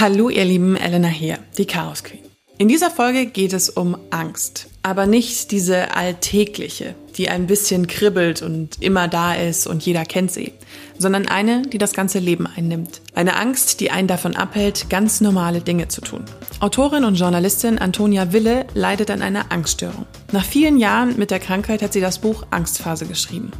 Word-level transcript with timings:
Hallo 0.00 0.30
ihr 0.30 0.46
Lieben, 0.46 0.76
Elena 0.76 1.08
hier, 1.08 1.40
die 1.58 1.66
Chaos 1.66 2.02
Queen. 2.02 2.22
In 2.56 2.68
dieser 2.68 2.90
Folge 2.90 3.26
geht 3.26 3.52
es 3.52 3.68
um 3.68 3.98
Angst, 4.08 4.68
aber 4.82 5.04
nicht 5.04 5.50
diese 5.50 5.94
alltägliche, 5.94 6.94
die 7.18 7.28
ein 7.28 7.46
bisschen 7.46 7.86
kribbelt 7.86 8.40
und 8.40 8.80
immer 8.80 9.08
da 9.08 9.34
ist 9.34 9.66
und 9.66 9.84
jeder 9.84 10.06
kennt 10.06 10.32
sie, 10.32 10.54
sondern 10.96 11.28
eine, 11.28 11.60
die 11.60 11.76
das 11.76 11.92
ganze 11.92 12.18
Leben 12.18 12.46
einnimmt. 12.46 12.99
Eine 13.20 13.36
Angst, 13.36 13.80
die 13.80 13.90
einen 13.90 14.08
davon 14.08 14.34
abhält, 14.34 14.88
ganz 14.88 15.20
normale 15.20 15.60
Dinge 15.60 15.88
zu 15.88 16.00
tun. 16.00 16.24
Autorin 16.60 17.04
und 17.04 17.16
Journalistin 17.16 17.76
Antonia 17.78 18.32
Wille 18.32 18.64
leidet 18.72 19.10
an 19.10 19.20
einer 19.20 19.52
Angststörung. 19.52 20.06
Nach 20.32 20.42
vielen 20.42 20.78
Jahren 20.78 21.18
mit 21.18 21.30
der 21.30 21.38
Krankheit 21.38 21.82
hat 21.82 21.92
sie 21.92 22.00
das 22.00 22.20
Buch 22.20 22.46
Angstphase 22.48 23.04
geschrieben. 23.04 23.50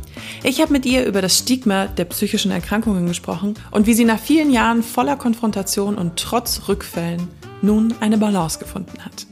Ich 0.45 0.62
habe 0.62 0.73
mit 0.73 0.86
ihr 0.86 1.04
über 1.04 1.21
das 1.21 1.36
Stigma 1.36 1.89
der 1.89 2.07
psychischen 2.07 2.50
Erkrankungen 2.53 3.07
gesprochen 3.07 3.53
und 3.71 3.86
wie 3.86 3.93
sie 3.93 4.07
nach 4.07 4.18
vielen 4.18 4.50
Jahren 4.50 4.82
voller 4.82 5.17
Konfrontation 5.17 5.96
und 5.96 6.17
trotz 6.17 6.63
Rückfällen 6.67 7.29
nun 7.61 7.93
eine 8.00 8.17
Balance 8.17 8.61
gefunden 8.61 9.04
hat. 9.04 9.27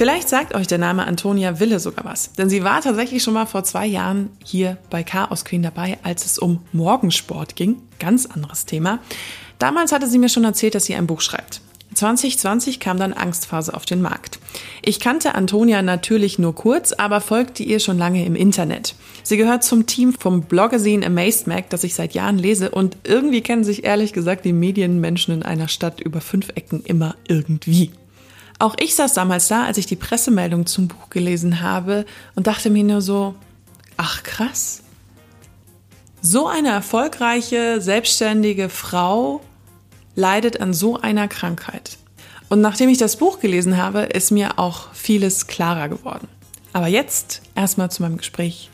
Vielleicht 0.00 0.30
sagt 0.30 0.54
euch 0.54 0.66
der 0.66 0.78
Name 0.78 1.06
Antonia 1.06 1.60
Wille 1.60 1.78
sogar 1.78 2.06
was, 2.06 2.32
denn 2.32 2.48
sie 2.48 2.64
war 2.64 2.80
tatsächlich 2.80 3.22
schon 3.22 3.34
mal 3.34 3.44
vor 3.44 3.64
zwei 3.64 3.84
Jahren 3.84 4.30
hier 4.42 4.78
bei 4.88 5.02
Chaos 5.02 5.44
Queen 5.44 5.62
dabei, 5.62 5.98
als 6.02 6.24
es 6.24 6.38
um 6.38 6.60
Morgensport 6.72 7.54
ging. 7.54 7.82
Ganz 7.98 8.24
anderes 8.24 8.64
Thema. 8.64 9.00
Damals 9.58 9.92
hatte 9.92 10.06
sie 10.06 10.16
mir 10.16 10.30
schon 10.30 10.44
erzählt, 10.44 10.74
dass 10.74 10.86
sie 10.86 10.94
ein 10.94 11.06
Buch 11.06 11.20
schreibt. 11.20 11.60
2020 11.92 12.80
kam 12.80 12.98
dann 12.98 13.12
Angstphase 13.12 13.74
auf 13.74 13.84
den 13.84 14.00
Markt. 14.00 14.38
Ich 14.80 15.00
kannte 15.00 15.34
Antonia 15.34 15.82
natürlich 15.82 16.38
nur 16.38 16.54
kurz, 16.54 16.94
aber 16.94 17.20
folgte 17.20 17.62
ihr 17.62 17.78
schon 17.78 17.98
lange 17.98 18.24
im 18.24 18.36
Internet. 18.36 18.94
Sie 19.22 19.36
gehört 19.36 19.64
zum 19.64 19.84
Team 19.84 20.14
vom 20.14 20.44
Blogazine 20.44 21.04
Amazed 21.04 21.46
Mag, 21.46 21.68
das 21.68 21.84
ich 21.84 21.94
seit 21.94 22.14
Jahren 22.14 22.38
lese 22.38 22.70
und 22.70 22.96
irgendwie 23.04 23.42
kennen 23.42 23.64
sich 23.64 23.84
ehrlich 23.84 24.14
gesagt 24.14 24.46
die 24.46 24.54
Medienmenschen 24.54 25.34
in 25.34 25.42
einer 25.42 25.68
Stadt 25.68 26.00
über 26.00 26.22
fünf 26.22 26.48
Ecken 26.54 26.82
immer 26.84 27.16
irgendwie. 27.28 27.90
Auch 28.60 28.74
ich 28.78 28.94
saß 28.94 29.14
damals 29.14 29.48
da, 29.48 29.64
als 29.64 29.78
ich 29.78 29.86
die 29.86 29.96
Pressemeldung 29.96 30.66
zum 30.66 30.86
Buch 30.86 31.08
gelesen 31.08 31.62
habe 31.62 32.04
und 32.34 32.46
dachte 32.46 32.68
mir 32.68 32.84
nur 32.84 33.00
so, 33.00 33.34
ach 33.96 34.22
krass. 34.22 34.82
So 36.20 36.46
eine 36.46 36.68
erfolgreiche, 36.68 37.80
selbstständige 37.80 38.68
Frau 38.68 39.40
leidet 40.14 40.60
an 40.60 40.74
so 40.74 41.00
einer 41.00 41.26
Krankheit. 41.26 41.96
Und 42.50 42.60
nachdem 42.60 42.90
ich 42.90 42.98
das 42.98 43.16
Buch 43.16 43.40
gelesen 43.40 43.78
habe, 43.78 44.00
ist 44.00 44.30
mir 44.30 44.58
auch 44.58 44.92
vieles 44.92 45.46
klarer 45.46 45.88
geworden. 45.88 46.28
Aber 46.74 46.86
jetzt 46.86 47.40
erstmal 47.54 47.90
zu 47.90 48.02
meinem 48.02 48.18
Gespräch 48.18 48.68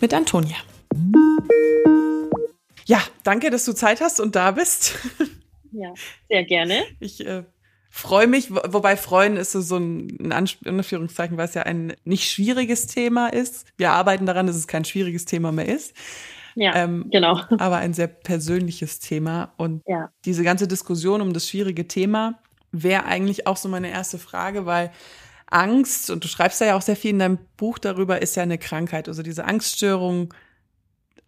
mit 0.00 0.12
Antonia. 0.14 0.56
Ja, 2.86 3.00
danke, 3.22 3.50
dass 3.50 3.64
du 3.64 3.72
Zeit 3.72 4.00
hast 4.00 4.18
und 4.18 4.34
da 4.34 4.50
bist. 4.50 4.94
Ja, 5.70 5.92
sehr 6.28 6.44
gerne. 6.44 6.82
Ich 6.98 7.24
äh, 7.24 7.44
freue 7.90 8.26
mich, 8.26 8.50
wobei 8.50 8.96
freuen 8.96 9.36
ist 9.36 9.52
so, 9.52 9.76
ein, 9.76 10.08
in 10.08 10.32
Anführungszeichen, 10.32 11.36
weil 11.36 11.46
es 11.46 11.54
ja 11.54 11.62
ein 11.62 11.94
nicht 12.04 12.30
schwieriges 12.30 12.86
Thema 12.86 13.28
ist. 13.28 13.66
Wir 13.76 13.90
arbeiten 13.92 14.26
daran, 14.26 14.46
dass 14.46 14.56
es 14.56 14.66
kein 14.66 14.84
schwieriges 14.84 15.24
Thema 15.24 15.52
mehr 15.52 15.68
ist. 15.68 15.94
Ja, 16.54 16.74
ähm, 16.74 17.06
genau. 17.10 17.40
Aber 17.58 17.76
ein 17.76 17.94
sehr 17.94 18.08
persönliches 18.08 18.98
Thema. 18.98 19.52
Und 19.56 19.82
ja. 19.86 20.10
diese 20.24 20.42
ganze 20.42 20.66
Diskussion 20.66 21.20
um 21.20 21.32
das 21.32 21.48
schwierige 21.48 21.86
Thema 21.86 22.38
wäre 22.72 23.04
eigentlich 23.04 23.46
auch 23.46 23.56
so 23.56 23.68
meine 23.68 23.90
erste 23.90 24.18
Frage, 24.18 24.66
weil 24.66 24.90
Angst, 25.46 26.10
und 26.10 26.24
du 26.24 26.28
schreibst 26.28 26.60
ja 26.60 26.76
auch 26.76 26.82
sehr 26.82 26.96
viel 26.96 27.10
in 27.10 27.18
deinem 27.18 27.38
Buch 27.56 27.78
darüber, 27.78 28.20
ist 28.20 28.36
ja 28.36 28.42
eine 28.42 28.58
Krankheit. 28.58 29.08
Also 29.08 29.22
diese 29.22 29.44
Angststörung 29.44 30.34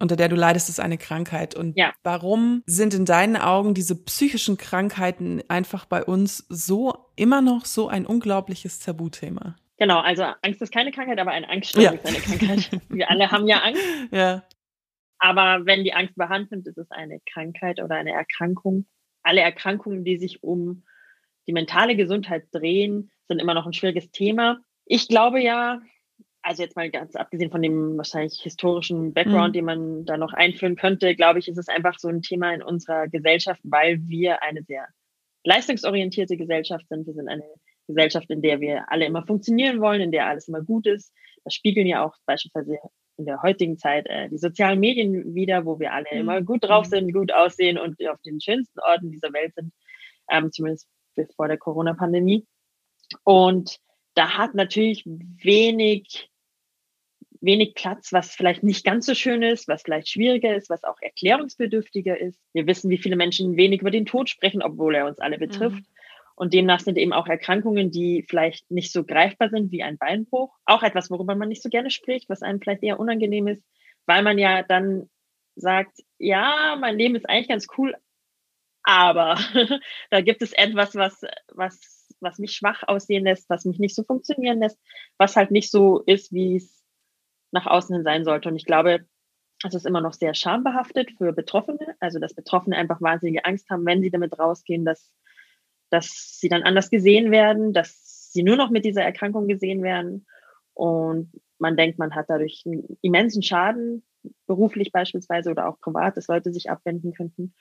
unter 0.00 0.16
der 0.16 0.28
du 0.28 0.36
leidest, 0.36 0.68
ist 0.68 0.80
eine 0.80 0.98
Krankheit. 0.98 1.54
Und 1.54 1.76
ja. 1.76 1.92
warum 2.02 2.62
sind 2.66 2.94
in 2.94 3.04
deinen 3.04 3.36
Augen 3.36 3.74
diese 3.74 3.94
psychischen 4.04 4.56
Krankheiten 4.56 5.42
einfach 5.48 5.84
bei 5.84 6.04
uns 6.04 6.46
so 6.48 7.06
immer 7.16 7.42
noch 7.42 7.64
so 7.64 7.88
ein 7.88 8.06
unglaubliches 8.06 8.80
Tabuthema? 8.80 9.56
Genau, 9.76 10.00
also 10.00 10.24
Angst 10.42 10.60
ist 10.60 10.72
keine 10.72 10.90
Krankheit, 10.90 11.18
aber 11.18 11.30
eine 11.30 11.48
Angststörung 11.48 11.94
ja. 11.94 12.00
ist 12.00 12.06
eine 12.06 12.18
Krankheit. 12.18 12.70
Wir 12.88 13.10
alle 13.10 13.30
haben 13.30 13.46
ja 13.46 13.58
Angst. 13.58 13.82
Ja. 14.10 14.44
Aber 15.18 15.66
wenn 15.66 15.84
die 15.84 15.92
Angst 15.92 16.16
überhand 16.16 16.50
nimmt, 16.50 16.66
ist 16.66 16.78
es 16.78 16.90
eine 16.90 17.20
Krankheit 17.30 17.80
oder 17.80 17.94
eine 17.94 18.12
Erkrankung. 18.12 18.86
Alle 19.22 19.40
Erkrankungen, 19.42 20.04
die 20.04 20.18
sich 20.18 20.42
um 20.42 20.84
die 21.46 21.52
mentale 21.52 21.96
Gesundheit 21.96 22.44
drehen, 22.52 23.10
sind 23.28 23.38
immer 23.38 23.54
noch 23.54 23.66
ein 23.66 23.72
schwieriges 23.72 24.10
Thema. 24.10 24.60
Ich 24.86 25.08
glaube 25.08 25.40
ja, 25.40 25.80
also 26.42 26.62
jetzt 26.62 26.76
mal 26.76 26.90
ganz 26.90 27.16
abgesehen 27.16 27.50
von 27.50 27.62
dem 27.62 27.96
wahrscheinlich 27.96 28.40
historischen 28.40 29.12
Background, 29.12 29.50
mhm. 29.50 29.52
den 29.52 29.64
man 29.64 30.04
da 30.04 30.16
noch 30.16 30.32
einführen 30.32 30.76
könnte, 30.76 31.14
glaube 31.14 31.38
ich, 31.38 31.48
ist 31.48 31.58
es 31.58 31.68
einfach 31.68 31.98
so 31.98 32.08
ein 32.08 32.22
Thema 32.22 32.52
in 32.54 32.62
unserer 32.62 33.08
Gesellschaft, 33.08 33.60
weil 33.64 34.00
wir 34.06 34.42
eine 34.42 34.62
sehr 34.62 34.86
leistungsorientierte 35.44 36.36
Gesellschaft 36.36 36.86
sind. 36.88 37.06
Wir 37.06 37.14
sind 37.14 37.28
eine 37.28 37.44
Gesellschaft, 37.86 38.30
in 38.30 38.42
der 38.42 38.60
wir 38.60 38.90
alle 38.90 39.06
immer 39.06 39.26
funktionieren 39.26 39.80
wollen, 39.80 40.00
in 40.00 40.12
der 40.12 40.26
alles 40.26 40.48
immer 40.48 40.62
gut 40.62 40.86
ist. 40.86 41.12
Das 41.44 41.54
spiegeln 41.54 41.86
ja 41.86 42.04
auch 42.04 42.14
beispielsweise 42.26 42.78
in 43.16 43.26
der 43.26 43.42
heutigen 43.42 43.76
Zeit 43.76 44.06
äh, 44.06 44.28
die 44.28 44.38
sozialen 44.38 44.80
Medien 44.80 45.34
wieder, 45.34 45.66
wo 45.66 45.78
wir 45.78 45.92
alle 45.92 46.08
mhm. 46.12 46.20
immer 46.20 46.42
gut 46.42 46.64
drauf 46.64 46.86
mhm. 46.86 46.90
sind, 46.90 47.12
gut 47.12 47.32
aussehen 47.32 47.78
und 47.78 47.96
auf 48.08 48.20
den 48.22 48.40
schönsten 48.40 48.80
Orten 48.80 49.10
dieser 49.10 49.32
Welt 49.32 49.54
sind, 49.54 49.72
ähm, 50.30 50.50
zumindest 50.52 50.88
vor 51.36 51.48
der 51.48 51.58
Corona-Pandemie. 51.58 52.46
Und 53.24 53.78
da 54.20 54.36
hat 54.36 54.54
natürlich 54.54 55.02
wenig 55.06 56.30
wenig 57.40 57.74
Platz, 57.74 58.12
was 58.12 58.34
vielleicht 58.34 58.62
nicht 58.62 58.84
ganz 58.84 59.06
so 59.06 59.14
schön 59.14 59.42
ist, 59.42 59.66
was 59.66 59.80
vielleicht 59.80 60.10
schwieriger 60.10 60.54
ist, 60.54 60.68
was 60.68 60.84
auch 60.84 61.00
erklärungsbedürftiger 61.00 62.20
ist. 62.20 62.38
Wir 62.52 62.66
wissen, 62.66 62.90
wie 62.90 62.98
viele 62.98 63.16
Menschen 63.16 63.56
wenig 63.56 63.80
über 63.80 63.90
den 63.90 64.04
Tod 64.04 64.28
sprechen, 64.28 64.62
obwohl 64.62 64.94
er 64.94 65.06
uns 65.06 65.20
alle 65.20 65.38
betrifft. 65.38 65.78
Mhm. 65.78 65.86
Und 66.34 66.52
demnach 66.52 66.80
sind 66.80 66.98
eben 66.98 67.14
auch 67.14 67.26
Erkrankungen, 67.28 67.90
die 67.90 68.26
vielleicht 68.28 68.70
nicht 68.70 68.92
so 68.92 69.04
greifbar 69.04 69.48
sind 69.48 69.72
wie 69.72 69.82
ein 69.82 69.96
Beinbruch, 69.96 70.54
auch 70.66 70.82
etwas, 70.82 71.10
worüber 71.10 71.34
man 71.34 71.48
nicht 71.48 71.62
so 71.62 71.70
gerne 71.70 71.90
spricht, 71.90 72.28
was 72.28 72.42
einem 72.42 72.60
vielleicht 72.60 72.82
eher 72.82 73.00
unangenehm 73.00 73.48
ist, 73.48 73.64
weil 74.04 74.22
man 74.22 74.36
ja 74.36 74.62
dann 74.62 75.08
sagt, 75.56 75.96
ja, 76.18 76.76
mein 76.78 76.98
Leben 76.98 77.16
ist 77.16 77.26
eigentlich 77.26 77.48
ganz 77.48 77.68
cool, 77.78 77.94
aber 78.82 79.38
da 80.10 80.20
gibt 80.20 80.42
es 80.42 80.52
etwas, 80.52 80.94
was, 80.94 81.22
was, 81.54 81.99
was 82.20 82.38
mich 82.38 82.52
schwach 82.52 82.82
aussehen 82.86 83.24
lässt, 83.24 83.48
was 83.50 83.64
mich 83.64 83.78
nicht 83.78 83.94
so 83.94 84.02
funktionieren 84.02 84.60
lässt, 84.60 84.78
was 85.18 85.36
halt 85.36 85.50
nicht 85.50 85.70
so 85.70 86.00
ist, 86.00 86.32
wie 86.32 86.56
es 86.56 86.84
nach 87.52 87.66
außen 87.66 87.94
hin 87.94 88.04
sein 88.04 88.24
sollte. 88.24 88.48
Und 88.48 88.56
ich 88.56 88.64
glaube, 88.64 89.06
es 89.64 89.74
ist 89.74 89.86
immer 89.86 90.00
noch 90.00 90.14
sehr 90.14 90.34
schambehaftet 90.34 91.10
für 91.18 91.32
Betroffene, 91.32 91.94
also 92.00 92.18
dass 92.18 92.34
Betroffene 92.34 92.76
einfach 92.76 93.00
wahnsinnige 93.00 93.44
Angst 93.44 93.68
haben, 93.70 93.84
wenn 93.84 94.02
sie 94.02 94.10
damit 94.10 94.38
rausgehen, 94.38 94.84
dass, 94.84 95.12
dass 95.90 96.38
sie 96.40 96.48
dann 96.48 96.62
anders 96.62 96.90
gesehen 96.90 97.30
werden, 97.30 97.72
dass 97.72 98.32
sie 98.32 98.42
nur 98.42 98.56
noch 98.56 98.70
mit 98.70 98.84
dieser 98.84 99.02
Erkrankung 99.02 99.48
gesehen 99.48 99.82
werden. 99.82 100.26
Und 100.74 101.30
man 101.58 101.76
denkt, 101.76 101.98
man 101.98 102.14
hat 102.14 102.26
dadurch 102.28 102.62
einen 102.64 102.98
immensen 103.02 103.42
Schaden, 103.42 104.02
beruflich 104.46 104.92
beispielsweise 104.92 105.50
oder 105.50 105.68
auch 105.68 105.80
privat, 105.80 106.16
dass 106.16 106.28
Leute 106.28 106.52
sich 106.52 106.70
abwenden 106.70 107.12
könnten. 107.12 107.54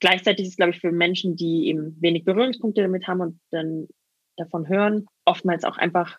Gleichzeitig 0.00 0.46
ist 0.46 0.52
es, 0.52 0.56
glaube 0.56 0.72
ich, 0.72 0.80
für 0.80 0.92
Menschen, 0.92 1.36
die 1.36 1.68
eben 1.68 1.96
wenig 2.00 2.24
Berührungspunkte 2.24 2.82
damit 2.82 3.06
haben 3.06 3.20
und 3.20 3.40
dann 3.50 3.88
davon 4.44 4.68
hören, 4.68 5.06
oftmals 5.24 5.64
auch 5.64 5.76
einfach 5.76 6.18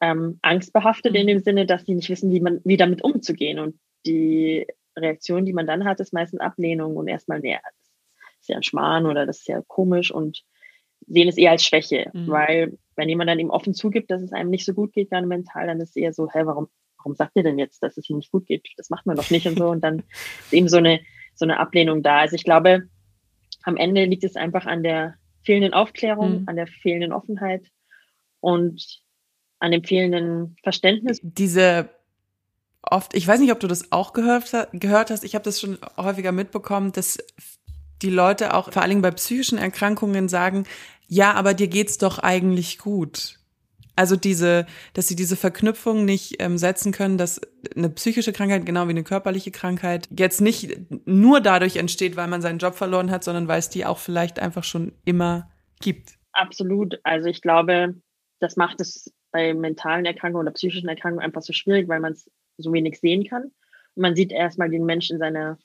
ähm, 0.00 0.38
angstbehaftet 0.42 1.14
in 1.14 1.22
mhm. 1.22 1.28
dem 1.28 1.38
Sinne, 1.40 1.66
dass 1.66 1.84
sie 1.84 1.94
nicht 1.94 2.10
wissen, 2.10 2.30
wie 2.32 2.40
man, 2.40 2.60
wie 2.64 2.76
damit 2.76 3.02
umzugehen. 3.02 3.58
Und 3.58 3.78
die 4.04 4.66
Reaktion, 4.96 5.44
die 5.44 5.52
man 5.52 5.66
dann 5.66 5.84
hat, 5.84 6.00
ist 6.00 6.12
meistens 6.12 6.40
Ablehnung 6.40 6.96
und 6.96 7.08
erstmal, 7.08 7.40
nee, 7.40 7.58
das 7.62 7.92
ist 8.40 8.48
ja 8.48 8.56
ein 8.56 8.62
Schmarrn 8.62 9.06
oder 9.06 9.26
das 9.26 9.38
ist 9.38 9.48
ja 9.48 9.62
komisch 9.66 10.10
und 10.10 10.42
sehen 11.06 11.28
es 11.28 11.36
eher 11.36 11.52
als 11.52 11.64
Schwäche, 11.64 12.10
mhm. 12.12 12.28
weil 12.28 12.78
wenn 12.96 13.08
jemand 13.08 13.28
dann 13.28 13.38
eben 13.38 13.50
offen 13.50 13.74
zugibt, 13.74 14.10
dass 14.10 14.22
es 14.22 14.32
einem 14.32 14.50
nicht 14.50 14.64
so 14.64 14.72
gut 14.72 14.92
geht, 14.92 15.10
gerade 15.10 15.26
mental, 15.26 15.66
dann 15.66 15.80
ist 15.80 15.90
es 15.90 15.96
eher 15.96 16.12
so, 16.12 16.28
hä, 16.30 16.40
warum, 16.44 16.68
warum 16.98 17.14
sagt 17.14 17.36
ihr 17.36 17.42
denn 17.42 17.58
jetzt, 17.58 17.82
dass 17.82 17.96
es 17.96 18.08
ihm 18.08 18.16
nicht 18.16 18.32
gut 18.32 18.46
geht? 18.46 18.66
Das 18.76 18.90
macht 18.90 19.06
man 19.06 19.16
doch 19.16 19.30
nicht 19.30 19.46
und 19.46 19.58
so. 19.58 19.68
Und 19.68 19.82
dann 19.82 19.98
ist 20.40 20.52
eben 20.52 20.68
so 20.68 20.78
eine, 20.78 21.00
so 21.34 21.44
eine 21.44 21.60
Ablehnung 21.60 22.02
da. 22.02 22.20
Also 22.20 22.34
ich 22.34 22.44
glaube, 22.44 22.88
am 23.62 23.76
Ende 23.76 24.04
liegt 24.04 24.24
es 24.24 24.36
einfach 24.36 24.66
an 24.66 24.82
der 24.82 25.14
fehlenden 25.46 25.72
Aufklärung, 25.72 26.42
mhm. 26.42 26.48
an 26.48 26.56
der 26.56 26.66
fehlenden 26.66 27.12
Offenheit 27.12 27.66
und 28.40 29.00
an 29.58 29.70
dem 29.70 29.82
fehlenden 29.84 30.56
Verständnis. 30.62 31.20
Diese 31.22 31.88
oft, 32.82 33.14
ich 33.14 33.26
weiß 33.26 33.40
nicht, 33.40 33.52
ob 33.52 33.60
du 33.60 33.66
das 33.66 33.92
auch 33.92 34.12
gehört, 34.12 34.50
gehört 34.72 35.10
hast, 35.10 35.24
ich 35.24 35.34
habe 35.34 35.44
das 35.44 35.60
schon 35.60 35.78
häufiger 35.96 36.32
mitbekommen, 36.32 36.92
dass 36.92 37.18
die 38.02 38.10
Leute 38.10 38.54
auch 38.54 38.72
vor 38.72 38.82
allen 38.82 38.90
Dingen 38.90 39.02
bei 39.02 39.10
psychischen 39.10 39.58
Erkrankungen 39.58 40.28
sagen, 40.28 40.64
ja, 41.08 41.32
aber 41.32 41.54
dir 41.54 41.68
geht's 41.68 41.98
doch 41.98 42.18
eigentlich 42.18 42.78
gut. 42.78 43.38
Also 43.96 44.14
diese, 44.14 44.66
dass 44.92 45.08
sie 45.08 45.16
diese 45.16 45.36
Verknüpfung 45.36 46.04
nicht 46.04 46.36
ähm, 46.38 46.58
setzen 46.58 46.92
können, 46.92 47.16
dass 47.16 47.40
eine 47.74 47.88
psychische 47.88 48.32
Krankheit 48.32 48.66
genau 48.66 48.86
wie 48.86 48.90
eine 48.90 49.04
körperliche 49.04 49.50
Krankheit 49.50 50.08
jetzt 50.16 50.42
nicht 50.42 50.78
nur 51.06 51.40
dadurch 51.40 51.76
entsteht, 51.76 52.14
weil 52.14 52.28
man 52.28 52.42
seinen 52.42 52.58
Job 52.58 52.74
verloren 52.74 53.10
hat, 53.10 53.24
sondern 53.24 53.48
weil 53.48 53.58
es 53.58 53.70
die 53.70 53.86
auch 53.86 53.98
vielleicht 53.98 54.38
einfach 54.38 54.64
schon 54.64 54.92
immer 55.06 55.50
gibt. 55.80 56.18
Absolut. 56.32 57.00
Also 57.04 57.28
ich 57.28 57.40
glaube, 57.40 57.94
das 58.38 58.56
macht 58.56 58.82
es 58.82 59.12
bei 59.32 59.54
mentalen 59.54 60.04
Erkrankungen 60.04 60.46
oder 60.46 60.54
psychischen 60.54 60.88
Erkrankungen 60.88 61.24
einfach 61.24 61.42
so 61.42 61.54
schwierig, 61.54 61.88
weil 61.88 62.00
man 62.00 62.12
es 62.12 62.30
so 62.58 62.72
wenig 62.72 63.00
sehen 63.00 63.24
kann. 63.24 63.44
Und 63.44 64.02
man 64.02 64.14
sieht 64.14 64.30
erstmal 64.30 64.68
den 64.68 64.84
Menschen 64.84 65.14
in 65.14 65.20
seiner 65.20 65.58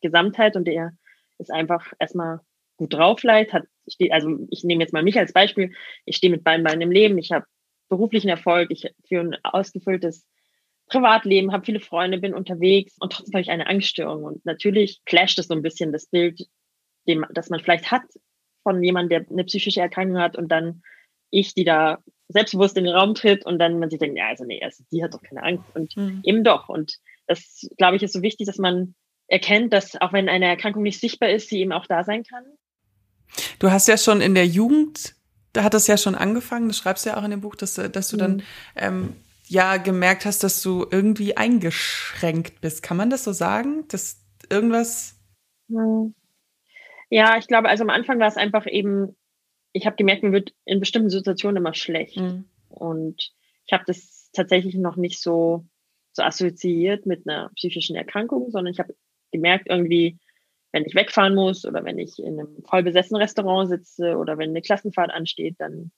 Gesamtheit 0.00 0.56
und 0.56 0.66
der 0.66 0.92
ist 1.38 1.50
einfach 1.50 1.92
erstmal 1.98 2.40
gut 2.76 2.94
drauf 2.94 3.20
vielleicht, 3.20 3.52
hat, 3.52 3.64
also 4.10 4.38
ich 4.50 4.64
nehme 4.64 4.82
jetzt 4.82 4.92
mal 4.92 5.02
mich 5.02 5.18
als 5.18 5.32
Beispiel, 5.32 5.72
ich 6.04 6.16
stehe 6.16 6.30
mit 6.30 6.44
beiden 6.44 6.64
Beinen 6.64 6.80
im 6.80 6.90
Leben, 6.90 7.18
ich 7.18 7.32
habe 7.32 7.46
beruflichen 7.94 8.28
Erfolg, 8.28 8.70
ich 8.70 8.90
führe 9.06 9.24
ein 9.24 9.36
ausgefülltes 9.44 10.26
Privatleben, 10.86 11.52
habe 11.52 11.64
viele 11.64 11.80
Freunde, 11.80 12.18
bin 12.18 12.34
unterwegs 12.34 12.96
und 12.98 13.12
trotzdem 13.12 13.34
habe 13.34 13.42
ich 13.42 13.50
eine 13.50 13.68
Angststörung. 13.68 14.24
Und 14.24 14.44
natürlich 14.44 15.00
clasht 15.04 15.38
es 15.38 15.46
so 15.46 15.54
ein 15.54 15.62
bisschen 15.62 15.92
das 15.92 16.06
Bild, 16.06 16.46
dem, 17.06 17.24
das 17.32 17.50
man 17.50 17.60
vielleicht 17.60 17.90
hat 17.90 18.02
von 18.64 18.82
jemandem, 18.82 19.20
der 19.20 19.30
eine 19.30 19.44
psychische 19.44 19.80
Erkrankung 19.80 20.18
hat 20.18 20.36
und 20.36 20.48
dann 20.48 20.82
ich, 21.30 21.54
die 21.54 21.64
da 21.64 21.98
selbstbewusst 22.28 22.76
in 22.76 22.84
den 22.84 22.94
Raum 22.94 23.14
tritt 23.14 23.46
und 23.46 23.58
dann 23.58 23.78
man 23.78 23.90
sich 23.90 23.98
denkt, 23.98 24.18
ja, 24.18 24.28
also 24.28 24.44
nee, 24.44 24.60
also 24.62 24.82
die 24.90 25.02
hat 25.02 25.14
doch 25.14 25.22
keine 25.22 25.42
Angst 25.42 25.64
und 25.74 25.96
mhm. 25.96 26.20
eben 26.24 26.42
doch. 26.42 26.68
Und 26.68 26.98
das, 27.26 27.68
glaube 27.76 27.96
ich, 27.96 28.02
ist 28.02 28.12
so 28.12 28.22
wichtig, 28.22 28.46
dass 28.46 28.58
man 28.58 28.94
erkennt, 29.28 29.72
dass 29.72 30.00
auch 30.00 30.12
wenn 30.12 30.28
eine 30.28 30.46
Erkrankung 30.46 30.82
nicht 30.82 31.00
sichtbar 31.00 31.30
ist, 31.30 31.48
sie 31.48 31.60
eben 31.60 31.72
auch 31.72 31.86
da 31.86 32.04
sein 32.04 32.24
kann. 32.24 32.44
Du 33.58 33.70
hast 33.70 33.88
ja 33.88 33.96
schon 33.96 34.20
in 34.20 34.34
der 34.34 34.46
Jugend, 34.46 35.14
da 35.54 35.62
hat 35.62 35.72
das 35.72 35.86
ja 35.86 35.96
schon 35.96 36.14
angefangen, 36.14 36.68
das 36.68 36.76
schreibst 36.76 37.06
du 37.06 37.10
ja 37.10 37.16
auch 37.16 37.24
in 37.24 37.30
dem 37.30 37.40
Buch, 37.40 37.54
dass, 37.54 37.74
dass 37.74 38.08
du 38.08 38.16
mhm. 38.16 38.20
dann 38.20 38.42
ähm, 38.76 39.16
ja 39.46 39.78
gemerkt 39.78 40.26
hast, 40.26 40.42
dass 40.42 40.60
du 40.62 40.86
irgendwie 40.90 41.36
eingeschränkt 41.36 42.60
bist. 42.60 42.82
Kann 42.82 42.96
man 42.96 43.08
das 43.08 43.24
so 43.24 43.32
sagen? 43.32 43.86
Dass 43.88 44.20
irgendwas. 44.50 45.16
Mhm. 45.68 46.14
Ja, 47.08 47.38
ich 47.38 47.46
glaube, 47.46 47.68
also 47.68 47.84
am 47.84 47.90
Anfang 47.90 48.18
war 48.18 48.26
es 48.26 48.36
einfach 48.36 48.66
eben, 48.66 49.16
ich 49.72 49.86
habe 49.86 49.96
gemerkt, 49.96 50.22
mir 50.22 50.32
wird 50.32 50.52
in 50.64 50.80
bestimmten 50.80 51.10
Situationen 51.10 51.58
immer 51.58 51.74
schlecht. 51.74 52.16
Mhm. 52.16 52.46
Und 52.68 53.32
ich 53.66 53.72
habe 53.72 53.84
das 53.86 54.30
tatsächlich 54.32 54.74
noch 54.74 54.96
nicht 54.96 55.20
so, 55.22 55.64
so 56.12 56.22
assoziiert 56.22 57.06
mit 57.06 57.28
einer 57.28 57.50
psychischen 57.54 57.94
Erkrankung, 57.94 58.50
sondern 58.50 58.72
ich 58.72 58.80
habe 58.80 58.96
gemerkt, 59.30 59.66
irgendwie, 59.68 60.18
wenn 60.74 60.84
ich 60.84 60.96
wegfahren 60.96 61.36
muss 61.36 61.64
oder 61.64 61.84
wenn 61.84 62.00
ich 62.00 62.18
in 62.18 62.40
einem 62.40 62.64
vollbesessenen 62.64 63.22
Restaurant 63.22 63.68
sitze 63.68 64.16
oder 64.16 64.38
wenn 64.38 64.50
eine 64.50 64.60
Klassenfahrt 64.60 65.12
ansteht, 65.12 65.54
dann 65.60 65.92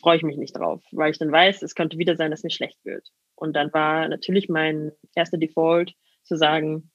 freue 0.00 0.16
ich 0.16 0.24
mich 0.24 0.36
nicht 0.36 0.56
drauf, 0.56 0.82
weil 0.90 1.12
ich 1.12 1.18
dann 1.18 1.30
weiß, 1.30 1.62
es 1.62 1.76
könnte 1.76 1.96
wieder 1.96 2.16
sein, 2.16 2.32
dass 2.32 2.42
mir 2.42 2.50
schlecht 2.50 2.84
wird. 2.84 3.12
Und 3.36 3.54
dann 3.54 3.72
war 3.72 4.08
natürlich 4.08 4.48
mein 4.48 4.90
erster 5.14 5.38
Default 5.38 5.94
zu 6.24 6.36
sagen, 6.36 6.90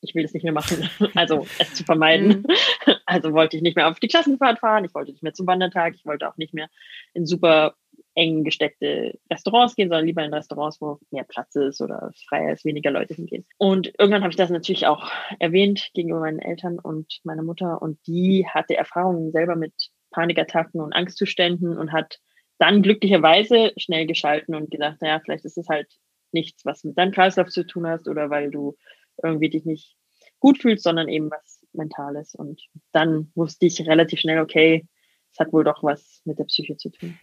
ich 0.00 0.14
will 0.14 0.22
das 0.22 0.32
nicht 0.32 0.44
mehr 0.44 0.52
machen, 0.52 0.88
also 1.16 1.44
es 1.58 1.74
zu 1.74 1.82
vermeiden. 1.82 2.44
Mhm. 2.46 2.46
Also 3.04 3.32
wollte 3.34 3.56
ich 3.56 3.62
nicht 3.62 3.76
mehr 3.76 3.88
auf 3.88 4.00
die 4.00 4.08
Klassenfahrt 4.08 4.60
fahren, 4.60 4.84
ich 4.84 4.94
wollte 4.94 5.10
nicht 5.10 5.22
mehr 5.22 5.34
zum 5.34 5.46
Wandertag, 5.46 5.94
ich 5.94 6.06
wollte 6.06 6.26
auch 6.28 6.36
nicht 6.38 6.54
mehr 6.54 6.70
in 7.12 7.26
super 7.26 7.74
eng 8.14 8.44
gesteckte 8.44 9.18
Restaurants 9.30 9.74
gehen, 9.74 9.88
sondern 9.88 10.06
lieber 10.06 10.24
in 10.24 10.34
Restaurants, 10.34 10.80
wo 10.80 10.98
mehr 11.10 11.24
Platz 11.24 11.54
ist 11.54 11.80
oder 11.80 12.12
frei 12.28 12.52
ist, 12.52 12.64
weniger 12.64 12.90
Leute 12.90 13.14
hingehen. 13.14 13.46
Und 13.58 13.92
irgendwann 13.98 14.22
habe 14.22 14.30
ich 14.30 14.36
das 14.36 14.50
natürlich 14.50 14.86
auch 14.86 15.10
erwähnt 15.38 15.90
gegenüber 15.94 16.20
meinen 16.20 16.38
Eltern 16.38 16.78
und 16.78 17.20
meiner 17.24 17.42
Mutter 17.42 17.80
und 17.80 17.98
die 18.06 18.46
hatte 18.46 18.76
Erfahrungen 18.76 19.32
selber 19.32 19.56
mit 19.56 19.72
Panikattacken 20.10 20.80
und 20.80 20.92
Angstzuständen 20.92 21.78
und 21.78 21.92
hat 21.92 22.18
dann 22.58 22.82
glücklicherweise 22.82 23.72
schnell 23.76 24.06
geschalten 24.06 24.54
und 24.54 24.70
gesagt, 24.70 25.02
naja, 25.02 25.20
vielleicht 25.24 25.44
ist 25.44 25.58
es 25.58 25.68
halt 25.68 25.88
nichts, 26.32 26.64
was 26.64 26.84
mit 26.84 26.96
deinem 26.96 27.12
Kreislauf 27.12 27.48
zu 27.48 27.66
tun 27.66 27.86
hast 27.86 28.08
oder 28.08 28.30
weil 28.30 28.50
du 28.50 28.76
irgendwie 29.22 29.50
dich 29.50 29.64
nicht 29.64 29.96
gut 30.38 30.58
fühlst, 30.58 30.84
sondern 30.84 31.08
eben 31.08 31.30
was 31.30 31.60
Mentales. 31.72 32.34
Und 32.34 32.62
dann 32.92 33.32
wusste 33.34 33.66
ich 33.66 33.80
relativ 33.86 34.20
schnell, 34.20 34.40
okay, 34.40 34.86
es 35.32 35.38
hat 35.38 35.52
wohl 35.52 35.64
doch 35.64 35.82
was 35.82 36.20
mit 36.24 36.38
der 36.38 36.44
Psyche 36.44 36.76
zu 36.76 36.90
tun. 36.90 37.18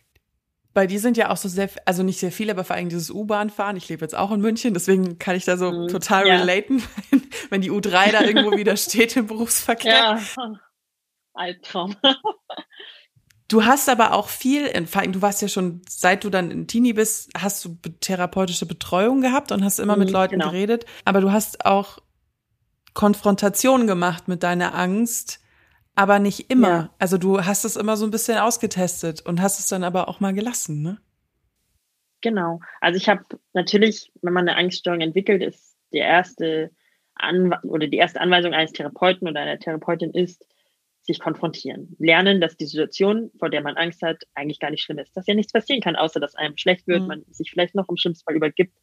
Bei 0.79 0.87
dir 0.87 1.01
sind 1.01 1.17
ja 1.17 1.29
auch 1.29 1.35
so 1.35 1.49
sehr, 1.49 1.69
also 1.83 2.03
nicht 2.03 2.21
sehr 2.21 2.31
viele, 2.31 2.53
aber 2.53 2.63
vor 2.63 2.77
allem 2.77 2.87
dieses 2.87 3.11
U-Bahn-Fahren. 3.11 3.75
Ich 3.75 3.89
lebe 3.89 4.05
jetzt 4.05 4.15
auch 4.15 4.31
in 4.31 4.39
München, 4.39 4.73
deswegen 4.73 5.19
kann 5.19 5.35
ich 5.35 5.43
da 5.43 5.57
so 5.57 5.73
mhm, 5.73 5.89
total 5.89 6.25
ja. 6.25 6.37
relaten, 6.37 6.81
wenn 7.49 7.59
die 7.59 7.69
U3 7.69 8.13
da 8.13 8.21
irgendwo 8.21 8.51
wieder 8.57 8.77
steht 8.77 9.17
im 9.17 9.27
Berufsverkehr. 9.27 10.21
Ja, 10.37 10.53
Albtraum. 11.33 11.97
Du 13.49 13.65
hast 13.65 13.89
aber 13.89 14.13
auch 14.13 14.29
viel, 14.29 14.71
du 14.71 15.21
warst 15.21 15.41
ja 15.41 15.49
schon, 15.49 15.81
seit 15.85 16.23
du 16.23 16.29
dann 16.29 16.49
in 16.49 16.65
Teenie 16.65 16.93
bist, 16.93 17.29
hast 17.37 17.65
du 17.65 17.77
therapeutische 17.99 18.65
Betreuung 18.65 19.19
gehabt 19.19 19.51
und 19.51 19.65
hast 19.65 19.79
immer 19.79 19.97
mit 19.97 20.07
mhm, 20.07 20.13
Leuten 20.13 20.39
genau. 20.39 20.51
geredet. 20.51 20.85
Aber 21.03 21.19
du 21.19 21.33
hast 21.33 21.65
auch 21.65 21.99
Konfrontation 22.93 23.85
gemacht 23.85 24.29
mit 24.29 24.43
deiner 24.43 24.75
Angst 24.75 25.41
aber 25.99 26.19
nicht 26.19 26.49
immer. 26.49 26.67
Ja. 26.69 26.89
Also 26.97 27.17
du 27.17 27.41
hast 27.45 27.65
es 27.65 27.75
immer 27.75 27.97
so 27.97 28.05
ein 28.05 28.11
bisschen 28.11 28.37
ausgetestet 28.37 29.21
und 29.25 29.41
hast 29.41 29.59
es 29.59 29.67
dann 29.67 29.83
aber 29.83 30.07
auch 30.07 30.21
mal 30.21 30.33
gelassen, 30.33 30.81
ne? 30.81 30.97
Genau. 32.21 32.61
Also 32.79 32.95
ich 32.95 33.09
habe 33.09 33.25
natürlich, 33.51 34.09
wenn 34.21 34.31
man 34.31 34.47
eine 34.47 34.57
Angststörung 34.57 35.01
entwickelt, 35.01 35.43
ist 35.43 35.75
die 35.91 35.97
erste 35.97 36.71
An 37.15 37.53
oder 37.63 37.87
die 37.87 37.97
erste 37.97 38.21
Anweisung 38.21 38.53
eines 38.53 38.71
Therapeuten 38.71 39.27
oder 39.27 39.41
einer 39.41 39.59
Therapeutin 39.59 40.11
ist, 40.11 40.45
sich 41.01 41.19
konfrontieren. 41.19 41.97
Lernen, 41.99 42.39
dass 42.39 42.55
die 42.55 42.65
Situation, 42.65 43.29
vor 43.37 43.49
der 43.49 43.61
man 43.61 43.75
Angst 43.75 44.01
hat, 44.01 44.23
eigentlich 44.35 44.61
gar 44.61 44.71
nicht 44.71 44.83
schlimm 44.83 44.99
ist. 44.99 45.17
Dass 45.17 45.27
ja 45.27 45.33
nichts 45.33 45.51
passieren 45.51 45.81
kann, 45.81 45.97
außer 45.97 46.21
dass 46.21 46.35
einem 46.35 46.57
schlecht 46.57 46.87
wird, 46.87 47.01
mhm. 47.01 47.07
man 47.07 47.25
sich 47.29 47.51
vielleicht 47.51 47.75
noch 47.75 47.89
im 47.89 47.97
schlimmsten 47.97 48.23
Fall 48.23 48.37
übergibt 48.37 48.77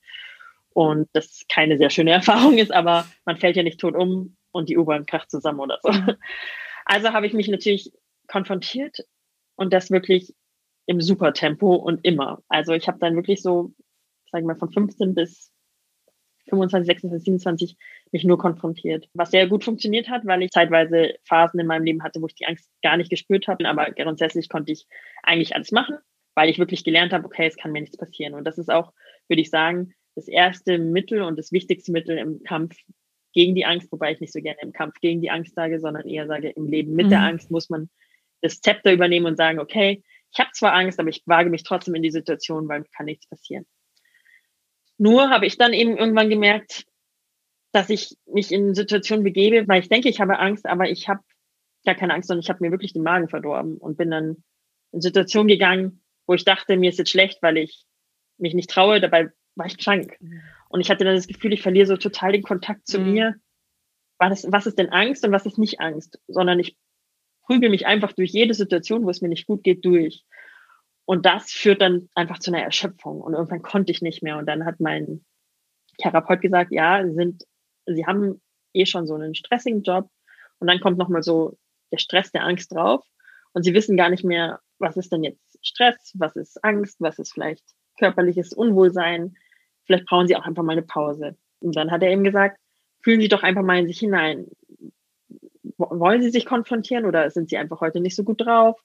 und 0.75 1.09
das 1.15 1.47
keine 1.49 1.79
sehr 1.79 1.89
schöne 1.89 2.11
Erfahrung 2.21 2.59
ist, 2.59 2.73
aber 2.73 3.07
man 3.25 3.39
fällt 3.39 3.57
ja 3.57 3.63
nicht 3.63 3.81
tot 3.81 3.95
um 3.95 4.37
und 4.53 4.69
die 4.69 4.77
U-Bahn 4.77 5.07
kracht 5.07 5.31
zusammen 5.31 5.61
oder 5.61 5.79
so. 5.83 5.91
Also 6.87 7.13
habe 7.13 7.27
ich 7.27 7.35
mich 7.35 7.49
natürlich 7.49 7.93
konfrontiert 8.29 8.99
und 9.57 9.73
das 9.73 9.91
wirklich 9.91 10.35
im 10.87 11.01
Supertempo 11.01 11.75
und 11.75 12.05
immer. 12.05 12.43
Also 12.49 12.73
ich 12.73 12.87
habe 12.87 12.99
dann 13.01 13.17
wirklich 13.17 13.43
so, 13.43 13.75
sagen 14.31 14.47
wir 14.47 14.55
mal, 14.55 14.59
von 14.59 14.73
15 14.73 15.15
bis 15.15 15.51
25, 16.49 16.87
26, 16.87 17.25
27 17.25 17.77
mich 18.13 18.23
nur 18.23 18.39
konfrontiert. 18.39 19.09
Was 19.15 19.33
sehr 19.33 19.49
gut 19.49 19.65
funktioniert 19.65 20.09
hat, 20.09 20.25
weil 20.27 20.43
ich 20.45 20.53
zeitweise 20.53 21.17
Phasen 21.25 21.59
in 21.59 21.67
meinem 21.67 21.85
Leben 21.85 22.05
hatte, 22.05 22.23
wo 22.23 22.27
ich 22.27 22.37
die 22.37 22.47
Angst 22.47 22.71
gar 22.83 22.97
nicht 22.97 23.11
gespürt 23.11 23.49
habe. 23.49 23.69
Aber 23.69 23.91
grundsätzlich 23.91 24.49
konnte 24.49 24.71
ich 24.71 24.87
eigentlich 25.25 25.57
alles 25.57 25.73
machen, 25.73 25.99
weil 26.37 26.49
ich 26.49 26.61
wirklich 26.61 26.85
gelernt 26.85 27.13
habe, 27.13 27.25
okay, 27.25 27.47
es 27.47 27.57
kann 27.57 27.73
mir 27.73 27.81
nichts 27.81 27.97
passieren. 27.97 28.35
Und 28.35 28.45
das 28.45 28.59
ist 28.59 28.71
auch, 28.71 28.93
würde 29.27 29.43
ich 29.43 29.51
sagen, 29.51 29.93
das 30.15 30.29
erste 30.29 30.79
Mittel 30.79 31.23
und 31.23 31.37
das 31.37 31.51
wichtigste 31.51 31.91
Mittel 31.91 32.17
im 32.17 32.45
Kampf 32.45 32.77
gegen 33.37 33.55
die 33.55 33.67
Angst, 33.67 33.93
wobei 33.93 34.13
ich 34.13 34.21
nicht 34.21 34.33
so 34.33 34.41
gerne 34.41 34.59
im 34.63 34.73
Kampf 34.73 34.99
gegen 35.01 35.21
die 35.21 35.31
Angst 35.31 35.55
sage, 35.55 35.79
sondern 35.79 36.09
eher 36.09 36.27
sage, 36.27 36.49
im 36.49 36.67
Leben 36.67 36.95
mit 36.95 37.07
mhm. 37.07 37.11
der 37.11 37.21
Angst 37.21 37.51
muss 37.51 37.69
man 37.69 37.91
das 38.41 38.63
Zepter 38.63 38.95
übernehmen 38.95 39.27
und 39.27 39.37
sagen, 39.37 39.59
okay, 39.59 40.03
ich 40.33 40.39
habe 40.41 40.51
zwar 40.53 40.73
Angst, 40.73 40.99
aber 40.99 41.11
ich 41.11 41.23
wage 41.27 41.51
mich 41.51 41.63
trotzdem 41.63 41.95
in 41.95 42.03
die 42.03 42.11
Situation, 42.11 42.67
weil 42.67 42.85
kann 42.97 43.05
nichts 43.05 43.29
passieren. 43.29 43.67
Nur 44.97 45.29
habe 45.29 45.45
ich 45.45 45.59
dann 45.59 45.75
eben 45.75 45.99
irgendwann 45.99 46.31
gemerkt, 46.31 46.87
dass 47.73 47.91
ich 47.91 48.17
mich 48.25 48.53
in 48.53 48.75
Situationen 48.75 49.23
begebe, 49.23 49.69
weil 49.69 49.83
ich 49.83 49.91
denke, 49.91 50.09
ich 50.09 50.19
habe 50.19 50.39
Angst, 50.39 50.65
aber 50.65 50.89
ich 50.89 51.07
habe 51.07 51.21
gar 51.85 51.95
keine 51.95 52.15
Angst, 52.15 52.29
sondern 52.29 52.43
ich 52.43 52.49
habe 52.49 52.65
mir 52.65 52.71
wirklich 52.71 52.95
den 52.95 53.03
Magen 53.03 53.29
verdorben 53.29 53.77
und 53.77 53.99
bin 53.99 54.11
dann 54.11 54.43
in 54.93 55.03
Situationen 55.03 55.49
gegangen, 55.49 56.01
wo 56.27 56.33
ich 56.33 56.47
dachte, 56.47 56.79
mir 56.79 56.89
ist 56.89 56.99
jetzt 56.99 57.11
schlecht, 57.11 57.43
weil 57.43 57.59
ich 57.59 57.85
mich 58.39 58.55
nicht 58.55 58.71
traue, 58.71 58.99
dabei 58.99 59.29
war 59.57 59.67
ich 59.67 59.77
krank. 59.77 60.17
Und 60.77 60.83
ich 60.83 60.91
hatte 60.91 61.07
dann 61.07 61.15
das 61.15 61.27
Gefühl, 61.27 61.55
ich 61.55 61.63
verliere 61.63 61.87
so 61.87 61.97
total 61.97 62.33
den 62.33 62.43
Kontakt 62.43 62.87
zu 62.87 63.01
mhm. 63.01 63.13
mir. 63.13 63.35
Was, 64.19 64.47
was 64.53 64.67
ist 64.67 64.79
denn 64.79 64.91
Angst 64.91 65.25
und 65.25 65.33
was 65.33 65.47
ist 65.47 65.57
nicht 65.57 65.81
Angst? 65.81 66.21
Sondern 66.29 66.61
ich 66.61 66.77
prügel 67.47 67.71
mich 67.71 67.87
einfach 67.87 68.13
durch 68.13 68.31
jede 68.31 68.53
Situation, 68.53 69.07
wo 69.07 69.09
es 69.09 69.23
mir 69.23 69.31
nicht 69.31 69.47
gut 69.47 69.65
geht, 69.65 69.87
durch. 69.87 70.27
Und 71.07 71.25
das 71.25 71.51
führt 71.51 71.81
dann 71.81 72.11
einfach 72.15 72.41
zu 72.41 72.51
einer 72.51 72.63
Erschöpfung. 72.63 73.23
Und 73.23 73.33
irgendwann 73.33 73.63
konnte 73.63 73.91
ich 73.91 74.03
nicht 74.03 74.23
mehr. 74.23 74.37
Und 74.37 74.45
dann 74.45 74.67
hat 74.67 74.79
mein 74.79 75.25
Therapeut 75.97 76.43
gesagt, 76.43 76.73
ja, 76.73 77.03
Sie 77.07 77.15
sind, 77.15 77.45
Sie 77.87 78.05
haben 78.05 78.43
eh 78.75 78.85
schon 78.85 79.07
so 79.07 79.15
einen 79.15 79.35
stressigen 79.35 79.83
Job. 79.83 80.11
Und 80.59 80.67
dann 80.67 80.81
kommt 80.81 80.99
nochmal 80.99 81.23
so 81.23 81.57
der 81.91 81.99
Stress 81.99 82.33
der 82.33 82.45
Angst 82.45 82.71
drauf. 82.75 83.03
Und 83.55 83.63
Sie 83.63 83.73
wissen 83.73 83.97
gar 83.97 84.11
nicht 84.11 84.25
mehr, 84.25 84.61
was 84.79 84.99
ist 84.99 85.11
denn 85.11 85.25
jetzt 85.25 85.59
Stress, 85.63 86.13
was 86.19 86.37
ist 86.37 86.63
Angst, 86.63 86.97
was 87.01 87.19
ist 87.19 87.33
vielleicht 87.33 87.65
körperliches 87.99 88.53
Unwohlsein, 88.53 89.37
vielleicht 89.87 90.07
brauchen 90.07 90.27
sie 90.27 90.37
auch 90.37 90.45
einfach 90.45 90.63
mal 90.63 90.73
eine 90.73 90.83
Pause. 90.83 91.37
Und 91.61 91.77
dann 91.77 91.91
hat 91.91 92.03
er 92.03 92.11
eben 92.11 92.25
gesagt, 92.25 92.59
fühlen 93.03 93.21
Sie 93.21 93.29
doch 93.29 93.43
einfach 93.43 93.63
mal 93.63 93.79
in 93.79 93.87
sich 93.87 93.99
hinein. 93.99 94.47
Wollen 95.79 96.23
Sie 96.23 96.31
sich 96.31 96.45
konfrontieren 96.45 97.05
oder 97.05 97.31
sind 97.31 97.49
Sie 97.49 97.57
einfach 97.57 97.81
heute 97.81 98.01
nicht 98.01 98.17
so 98.17 98.25
gut 98.25 98.41
drauf? 98.41 98.81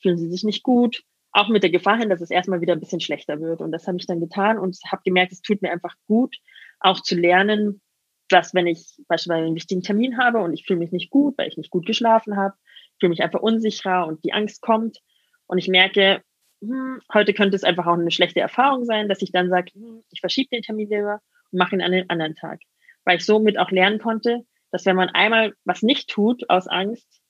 Fühlen 0.00 0.18
Sie 0.18 0.28
sich 0.28 0.44
nicht 0.44 0.62
gut? 0.62 1.02
Auch 1.32 1.48
mit 1.48 1.62
der 1.62 1.70
Gefahr 1.70 1.96
hin, 1.96 2.10
dass 2.10 2.20
es 2.20 2.30
erstmal 2.30 2.60
wieder 2.60 2.74
ein 2.74 2.80
bisschen 2.80 3.00
schlechter 3.00 3.40
wird. 3.40 3.60
Und 3.60 3.72
das 3.72 3.86
habe 3.86 3.96
ich 3.98 4.06
dann 4.06 4.20
getan 4.20 4.58
und 4.58 4.78
habe 4.86 5.02
gemerkt, 5.04 5.32
es 5.32 5.42
tut 5.42 5.62
mir 5.62 5.72
einfach 5.72 5.94
gut, 6.06 6.36
auch 6.78 7.00
zu 7.00 7.14
lernen, 7.16 7.80
dass 8.28 8.54
wenn 8.54 8.66
ich 8.66 8.96
beispielsweise 9.08 9.46
einen 9.46 9.54
wichtigen 9.54 9.82
Termin 9.82 10.18
habe 10.18 10.38
und 10.38 10.52
ich 10.52 10.66
fühle 10.66 10.78
mich 10.78 10.92
nicht 10.92 11.10
gut, 11.10 11.36
weil 11.38 11.48
ich 11.48 11.56
nicht 11.56 11.70
gut 11.70 11.86
geschlafen 11.86 12.36
habe, 12.36 12.54
fühle 13.00 13.10
mich 13.10 13.22
einfach 13.22 13.40
unsicherer 13.40 14.06
und 14.06 14.24
die 14.24 14.32
Angst 14.32 14.60
kommt 14.62 14.98
und 15.46 15.58
ich 15.58 15.68
merke, 15.68 16.22
hm, 16.66 17.00
heute 17.12 17.34
könnte 17.34 17.56
es 17.56 17.64
einfach 17.64 17.86
auch 17.86 17.94
eine 17.94 18.10
schlechte 18.10 18.40
Erfahrung 18.40 18.84
sein, 18.84 19.08
dass 19.08 19.22
ich 19.22 19.32
dann 19.32 19.50
sage, 19.50 19.72
hm, 19.74 20.02
ich 20.10 20.20
verschiebe 20.20 20.48
den 20.50 20.62
Termin 20.62 20.88
lieber 20.88 21.20
und 21.50 21.58
mache 21.58 21.74
ihn 21.76 21.82
an 21.82 21.92
einen 21.92 22.10
anderen 22.10 22.34
Tag. 22.34 22.60
Weil 23.04 23.18
ich 23.18 23.24
somit 23.24 23.58
auch 23.58 23.70
lernen 23.70 23.98
konnte, 23.98 24.40
dass 24.70 24.86
wenn 24.86 24.96
man 24.96 25.10
einmal 25.10 25.54
was 25.64 25.82
nicht 25.82 26.10
tut 26.10 26.48
aus 26.50 26.66
Angst, 26.66 27.20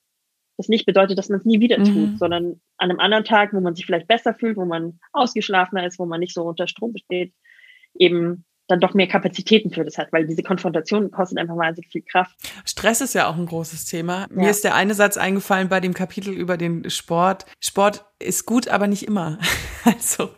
das 0.56 0.68
nicht 0.68 0.86
bedeutet, 0.86 1.18
dass 1.18 1.28
man 1.28 1.40
es 1.40 1.44
nie 1.44 1.60
wieder 1.60 1.76
tut, 1.76 1.88
mhm. 1.88 2.16
sondern 2.16 2.60
an 2.76 2.90
einem 2.90 3.00
anderen 3.00 3.24
Tag, 3.24 3.52
wo 3.52 3.60
man 3.60 3.74
sich 3.74 3.86
vielleicht 3.86 4.06
besser 4.06 4.34
fühlt, 4.34 4.56
wo 4.56 4.64
man 4.64 5.00
ausgeschlafener 5.12 5.84
ist, 5.84 5.98
wo 5.98 6.06
man 6.06 6.20
nicht 6.20 6.32
so 6.32 6.44
unter 6.44 6.68
Strom 6.68 6.92
besteht, 6.92 7.34
eben 7.98 8.44
dann 8.66 8.80
doch 8.80 8.94
mehr 8.94 9.06
Kapazitäten 9.06 9.70
für 9.70 9.84
das 9.84 9.98
hat, 9.98 10.12
weil 10.12 10.26
diese 10.26 10.42
Konfrontation 10.42 11.10
kostet 11.10 11.38
einfach 11.38 11.56
wahnsinnig 11.56 11.90
viel 11.90 12.02
Kraft. 12.02 12.34
Stress 12.64 13.00
ist 13.00 13.14
ja 13.14 13.28
auch 13.28 13.36
ein 13.36 13.46
großes 13.46 13.84
Thema. 13.84 14.22
Ja. 14.22 14.26
Mir 14.30 14.50
ist 14.50 14.64
der 14.64 14.74
eine 14.74 14.94
Satz 14.94 15.16
eingefallen 15.16 15.68
bei 15.68 15.80
dem 15.80 15.92
Kapitel 15.92 16.32
über 16.32 16.56
den 16.56 16.88
Sport. 16.88 17.44
Sport 17.60 18.06
ist 18.18 18.46
gut, 18.46 18.68
aber 18.68 18.86
nicht 18.86 19.06
immer. 19.06 19.38
Also. 19.86 20.30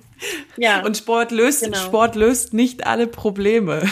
Ja. 0.57 0.85
Und 0.85 0.97
Sport 0.97 1.31
löst, 1.31 1.63
genau. 1.63 1.77
Sport 1.77 2.17
löst 2.17 2.53
nicht 2.53 2.85
alle 2.85 3.07
Probleme. 3.07 3.89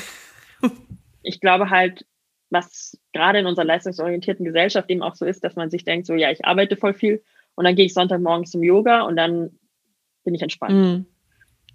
Ich 1.22 1.38
glaube 1.38 1.70
halt, 1.70 2.04
was 2.50 2.98
gerade 3.12 3.38
in 3.38 3.46
unserer 3.46 3.64
leistungsorientierten 3.64 4.44
Gesellschaft 4.44 4.90
eben 4.90 5.02
auch 5.02 5.14
so 5.14 5.26
ist, 5.26 5.44
dass 5.44 5.54
man 5.54 5.70
sich 5.70 5.84
denkt, 5.84 6.06
so 6.06 6.14
ja, 6.14 6.32
ich 6.32 6.44
arbeite 6.44 6.76
voll 6.76 6.92
viel 6.92 7.22
und 7.54 7.64
dann 7.64 7.76
gehe 7.76 7.86
ich 7.86 7.94
Sonntagmorgens 7.94 8.50
zum 8.50 8.64
Yoga 8.64 9.02
und 9.02 9.14
dann 9.14 9.58
bin 10.24 10.34
ich 10.34 10.42
entspannt. 10.42 10.74
Mhm. 10.74 11.06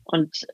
Und 0.03 0.45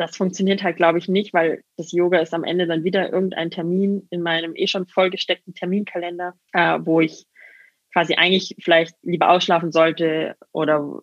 das 0.00 0.16
funktioniert 0.16 0.62
halt, 0.62 0.78
glaube 0.78 0.98
ich, 0.98 1.08
nicht, 1.08 1.34
weil 1.34 1.62
das 1.76 1.92
Yoga 1.92 2.20
ist 2.20 2.32
am 2.32 2.42
Ende 2.42 2.66
dann 2.66 2.84
wieder 2.84 3.12
irgendein 3.12 3.50
Termin 3.50 4.08
in 4.08 4.22
meinem 4.22 4.56
eh 4.56 4.66
schon 4.66 4.86
vollgesteckten 4.86 5.54
Terminkalender, 5.54 6.32
äh, 6.54 6.78
wo 6.80 7.02
ich 7.02 7.26
quasi 7.92 8.14
eigentlich 8.14 8.56
vielleicht 8.62 8.94
lieber 9.02 9.28
ausschlafen 9.28 9.72
sollte 9.72 10.36
oder 10.52 11.00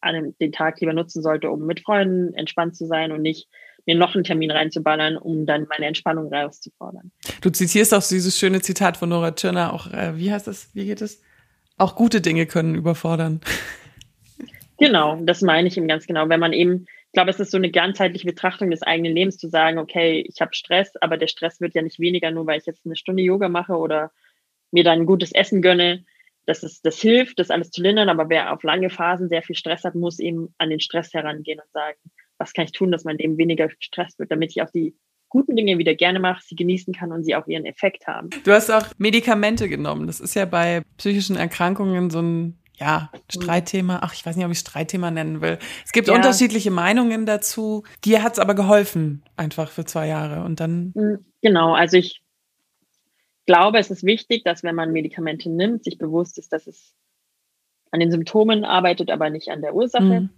an 0.00 0.34
den 0.40 0.52
Tag 0.52 0.80
lieber 0.80 0.92
nutzen 0.92 1.22
sollte, 1.22 1.48
um 1.48 1.64
mit 1.64 1.80
Freunden 1.80 2.34
entspannt 2.34 2.74
zu 2.74 2.86
sein 2.86 3.12
und 3.12 3.22
nicht 3.22 3.48
mir 3.86 3.94
noch 3.94 4.16
einen 4.16 4.24
Termin 4.24 4.50
reinzuballern, 4.50 5.16
um 5.16 5.46
dann 5.46 5.66
meine 5.68 5.86
Entspannung 5.86 6.32
rauszufordern. 6.32 7.12
Du 7.40 7.50
zitierst 7.50 7.94
auch 7.94 8.02
dieses 8.02 8.36
schöne 8.36 8.60
Zitat 8.60 8.96
von 8.96 9.10
Nora 9.10 9.30
Tschirner, 9.30 9.72
auch, 9.72 9.92
äh, 9.92 10.16
wie 10.16 10.32
heißt 10.32 10.48
das, 10.48 10.74
wie 10.74 10.86
geht 10.86 11.02
es? 11.02 11.22
Auch 11.76 11.94
gute 11.94 12.20
Dinge 12.20 12.46
können 12.46 12.74
überfordern. 12.74 13.40
Genau, 14.78 15.16
das 15.22 15.40
meine 15.42 15.68
ich 15.68 15.76
eben 15.76 15.86
ganz 15.86 16.06
genau. 16.06 16.28
Wenn 16.28 16.40
man 16.40 16.52
eben 16.52 16.86
glaube, 17.18 17.30
es 17.30 17.40
ist 17.40 17.50
so 17.50 17.56
eine 17.56 17.72
ganzheitliche 17.72 18.28
Betrachtung 18.28 18.70
des 18.70 18.84
eigenen 18.84 19.12
Lebens 19.12 19.38
zu 19.38 19.48
sagen, 19.48 19.78
okay, 19.78 20.24
ich 20.28 20.40
habe 20.40 20.54
Stress, 20.54 20.92
aber 21.00 21.16
der 21.16 21.26
Stress 21.26 21.60
wird 21.60 21.74
ja 21.74 21.82
nicht 21.82 21.98
weniger, 21.98 22.30
nur 22.30 22.46
weil 22.46 22.60
ich 22.60 22.66
jetzt 22.66 22.86
eine 22.86 22.94
Stunde 22.94 23.24
Yoga 23.24 23.48
mache 23.48 23.72
oder 23.72 24.12
mir 24.70 24.84
dann 24.84 25.00
ein 25.00 25.06
gutes 25.06 25.32
Essen 25.32 25.60
gönne. 25.60 26.04
Das, 26.46 26.62
ist, 26.62 26.86
das 26.86 27.00
hilft, 27.00 27.40
das 27.40 27.50
alles 27.50 27.72
zu 27.72 27.82
lindern, 27.82 28.08
aber 28.08 28.28
wer 28.28 28.52
auf 28.52 28.62
lange 28.62 28.88
Phasen 28.88 29.28
sehr 29.28 29.42
viel 29.42 29.56
Stress 29.56 29.82
hat, 29.82 29.96
muss 29.96 30.20
eben 30.20 30.54
an 30.58 30.70
den 30.70 30.78
Stress 30.78 31.12
herangehen 31.12 31.58
und 31.58 31.68
sagen, 31.72 31.98
was 32.38 32.52
kann 32.52 32.66
ich 32.66 32.72
tun, 32.72 32.92
dass 32.92 33.02
mein 33.02 33.18
Leben 33.18 33.36
weniger 33.36 33.68
Stress 33.80 34.16
wird, 34.20 34.30
damit 34.30 34.52
ich 34.52 34.62
auch 34.62 34.70
die 34.70 34.94
guten 35.28 35.56
Dinge 35.56 35.76
wieder 35.76 35.96
gerne 35.96 36.20
mache, 36.20 36.44
sie 36.46 36.54
genießen 36.54 36.94
kann 36.94 37.10
und 37.10 37.24
sie 37.24 37.34
auch 37.34 37.48
ihren 37.48 37.66
Effekt 37.66 38.06
haben. 38.06 38.30
Du 38.44 38.52
hast 38.52 38.70
auch 38.70 38.86
Medikamente 38.96 39.68
genommen. 39.68 40.06
Das 40.06 40.20
ist 40.20 40.36
ja 40.36 40.44
bei 40.44 40.82
psychischen 40.98 41.34
Erkrankungen 41.34 42.10
so 42.10 42.22
ein 42.22 42.62
ja, 42.78 43.10
Streitthema. 43.30 44.00
Ach, 44.02 44.14
ich 44.14 44.24
weiß 44.24 44.36
nicht, 44.36 44.44
ob 44.46 44.52
ich 44.52 44.58
Streitthema 44.58 45.10
nennen 45.10 45.40
will. 45.40 45.58
Es 45.84 45.92
gibt 45.92 46.08
ja. 46.08 46.14
unterschiedliche 46.14 46.70
Meinungen 46.70 47.26
dazu. 47.26 47.84
Dir 48.04 48.22
hat's 48.22 48.38
aber 48.38 48.54
geholfen, 48.54 49.22
einfach 49.36 49.70
für 49.70 49.84
zwei 49.84 50.06
Jahre. 50.06 50.44
Und 50.44 50.60
dann. 50.60 50.92
Hm, 50.94 51.24
genau, 51.42 51.74
also 51.74 51.96
ich 51.96 52.22
glaube, 53.46 53.78
es 53.78 53.90
ist 53.90 54.04
wichtig, 54.04 54.44
dass 54.44 54.62
wenn 54.62 54.74
man 54.74 54.92
Medikamente 54.92 55.50
nimmt, 55.50 55.84
sich 55.84 55.98
bewusst 55.98 56.38
ist, 56.38 56.52
dass 56.52 56.66
es 56.66 56.94
an 57.90 58.00
den 58.00 58.10
Symptomen 58.10 58.64
arbeitet, 58.64 59.10
aber 59.10 59.30
nicht 59.30 59.48
an 59.48 59.62
der 59.62 59.74
Ursache. 59.74 60.20
Mhm. 60.20 60.30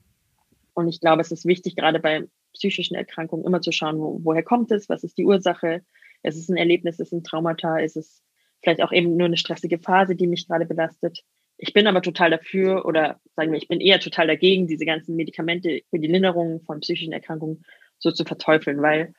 Und 0.75 0.89
ich 0.89 1.01
glaube, 1.01 1.21
es 1.21 1.33
ist 1.33 1.45
wichtig, 1.45 1.77
gerade 1.77 1.99
bei 1.99 2.29
psychischen 2.55 2.95
Erkrankungen 2.95 3.45
immer 3.45 3.61
zu 3.61 3.73
schauen, 3.73 3.99
wo, 3.99 4.21
woher 4.23 4.43
kommt 4.43 4.71
es, 4.71 4.89
was 4.89 5.05
ist 5.05 5.19
die 5.19 5.25
Ursache, 5.25 5.83
ist 6.23 6.37
es 6.37 6.49
ein 6.49 6.57
Erlebnis, 6.57 7.01
ist 7.01 7.09
es 7.09 7.13
ein 7.13 7.25
Traumata, 7.25 7.79
ist 7.79 7.97
es 7.97 8.23
vielleicht 8.63 8.83
auch 8.83 8.93
eben 8.93 9.17
nur 9.17 9.27
eine 9.27 9.37
stressige 9.37 9.79
Phase, 9.79 10.15
die 10.15 10.27
mich 10.27 10.47
gerade 10.47 10.67
belastet. 10.67 11.23
Ich 11.63 11.75
bin 11.75 11.87
aber 11.87 12.01
total 12.01 12.31
dafür 12.31 12.87
oder 12.87 13.21
sagen 13.37 13.53
wir, 13.53 13.59
ich 13.59 13.69
bin 13.69 13.81
eher 13.81 14.01
total 14.01 14.27
dagegen, 14.27 14.67
diese 14.67 14.87
ganzen 14.87 15.15
Medikamente 15.15 15.83
für 15.91 15.99
die 15.99 16.09
Linderung 16.09 16.63
von 16.63 16.81
psychischen 16.81 17.13
Erkrankungen 17.13 17.67
so 17.99 18.11
zu 18.11 18.25
verteufeln, 18.25 18.81
weil 18.81 19.13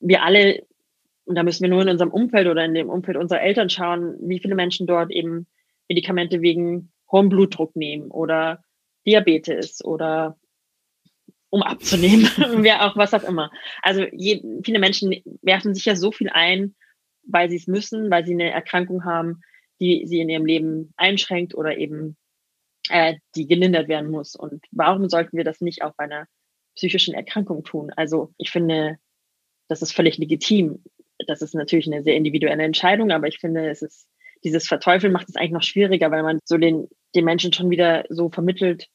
wir 0.00 0.22
alle, 0.22 0.66
und 1.24 1.34
da 1.34 1.42
müssen 1.42 1.62
wir 1.62 1.70
nur 1.70 1.80
in 1.80 1.88
unserem 1.88 2.10
Umfeld 2.10 2.46
oder 2.46 2.62
in 2.62 2.74
dem 2.74 2.90
Umfeld 2.90 3.16
unserer 3.16 3.40
Eltern 3.40 3.70
schauen, 3.70 4.16
wie 4.20 4.38
viele 4.38 4.54
Menschen 4.54 4.86
dort 4.86 5.10
eben 5.10 5.46
Medikamente 5.88 6.42
wegen 6.42 6.92
hohem 7.10 7.30
Blutdruck 7.30 7.74
nehmen 7.74 8.10
oder 8.10 8.62
Diabetes 9.06 9.82
oder 9.82 10.38
um 11.48 11.62
abzunehmen, 11.62 12.28
wer 12.58 12.84
auch 12.84 12.98
was 12.98 13.14
auch 13.14 13.24
immer. 13.24 13.50
Also 13.80 14.04
je, 14.12 14.42
viele 14.62 14.78
Menschen 14.78 15.22
werfen 15.40 15.74
sich 15.74 15.86
ja 15.86 15.96
so 15.96 16.12
viel 16.12 16.28
ein, 16.28 16.74
weil 17.26 17.48
sie 17.48 17.56
es 17.56 17.66
müssen, 17.66 18.10
weil 18.10 18.26
sie 18.26 18.34
eine 18.34 18.50
Erkrankung 18.50 19.06
haben, 19.06 19.40
die 19.80 20.06
sie 20.06 20.20
in 20.20 20.28
ihrem 20.28 20.46
Leben 20.46 20.92
einschränkt 20.96 21.54
oder 21.54 21.76
eben 21.76 22.16
äh, 22.90 23.14
die 23.34 23.46
gelindert 23.46 23.88
werden 23.88 24.10
muss. 24.10 24.36
Und 24.36 24.64
warum 24.70 25.08
sollten 25.08 25.36
wir 25.36 25.44
das 25.44 25.60
nicht 25.60 25.82
auch 25.82 25.94
bei 25.96 26.04
einer 26.04 26.26
psychischen 26.76 27.14
Erkrankung 27.14 27.64
tun? 27.64 27.90
Also 27.96 28.32
ich 28.38 28.50
finde, 28.50 28.98
das 29.68 29.82
ist 29.82 29.92
völlig 29.92 30.18
legitim. 30.18 30.82
Das 31.26 31.42
ist 31.42 31.54
natürlich 31.54 31.86
eine 31.86 32.02
sehr 32.02 32.16
individuelle 32.16 32.64
Entscheidung, 32.64 33.10
aber 33.10 33.28
ich 33.28 33.38
finde, 33.38 33.68
es 33.68 33.82
ist 33.82 34.06
dieses 34.44 34.68
Verteufeln 34.68 35.12
macht 35.12 35.28
es 35.28 35.36
eigentlich 35.36 35.52
noch 35.52 35.62
schwieriger, 35.62 36.10
weil 36.10 36.22
man 36.22 36.38
so 36.44 36.58
den, 36.58 36.88
den 37.14 37.24
Menschen 37.24 37.52
schon 37.52 37.70
wieder 37.70 38.04
so 38.10 38.28
vermittelt, 38.28 38.88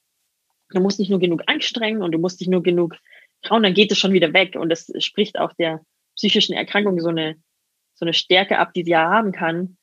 du 0.69 0.79
musst 0.79 0.99
nicht 0.99 1.09
nur 1.09 1.19
genug 1.19 1.41
anstrengen 1.47 2.03
und 2.03 2.11
du 2.11 2.19
musst 2.19 2.39
dich 2.39 2.47
nur 2.47 2.61
genug 2.61 2.95
trauen, 3.41 3.63
dann 3.63 3.73
geht 3.73 3.91
es 3.91 3.97
schon 3.97 4.13
wieder 4.13 4.33
weg. 4.33 4.55
Und 4.55 4.69
das 4.69 4.91
spricht 4.99 5.39
auch 5.39 5.53
der 5.53 5.81
psychischen 6.15 6.53
Erkrankung 6.53 6.99
so 6.99 7.09
eine, 7.09 7.35
so 7.95 8.05
eine 8.05 8.13
Stärke 8.13 8.59
ab, 8.59 8.73
die 8.73 8.83
sie 8.83 8.91
ja 8.91 9.09
haben 9.09 9.31
kann, 9.31 9.77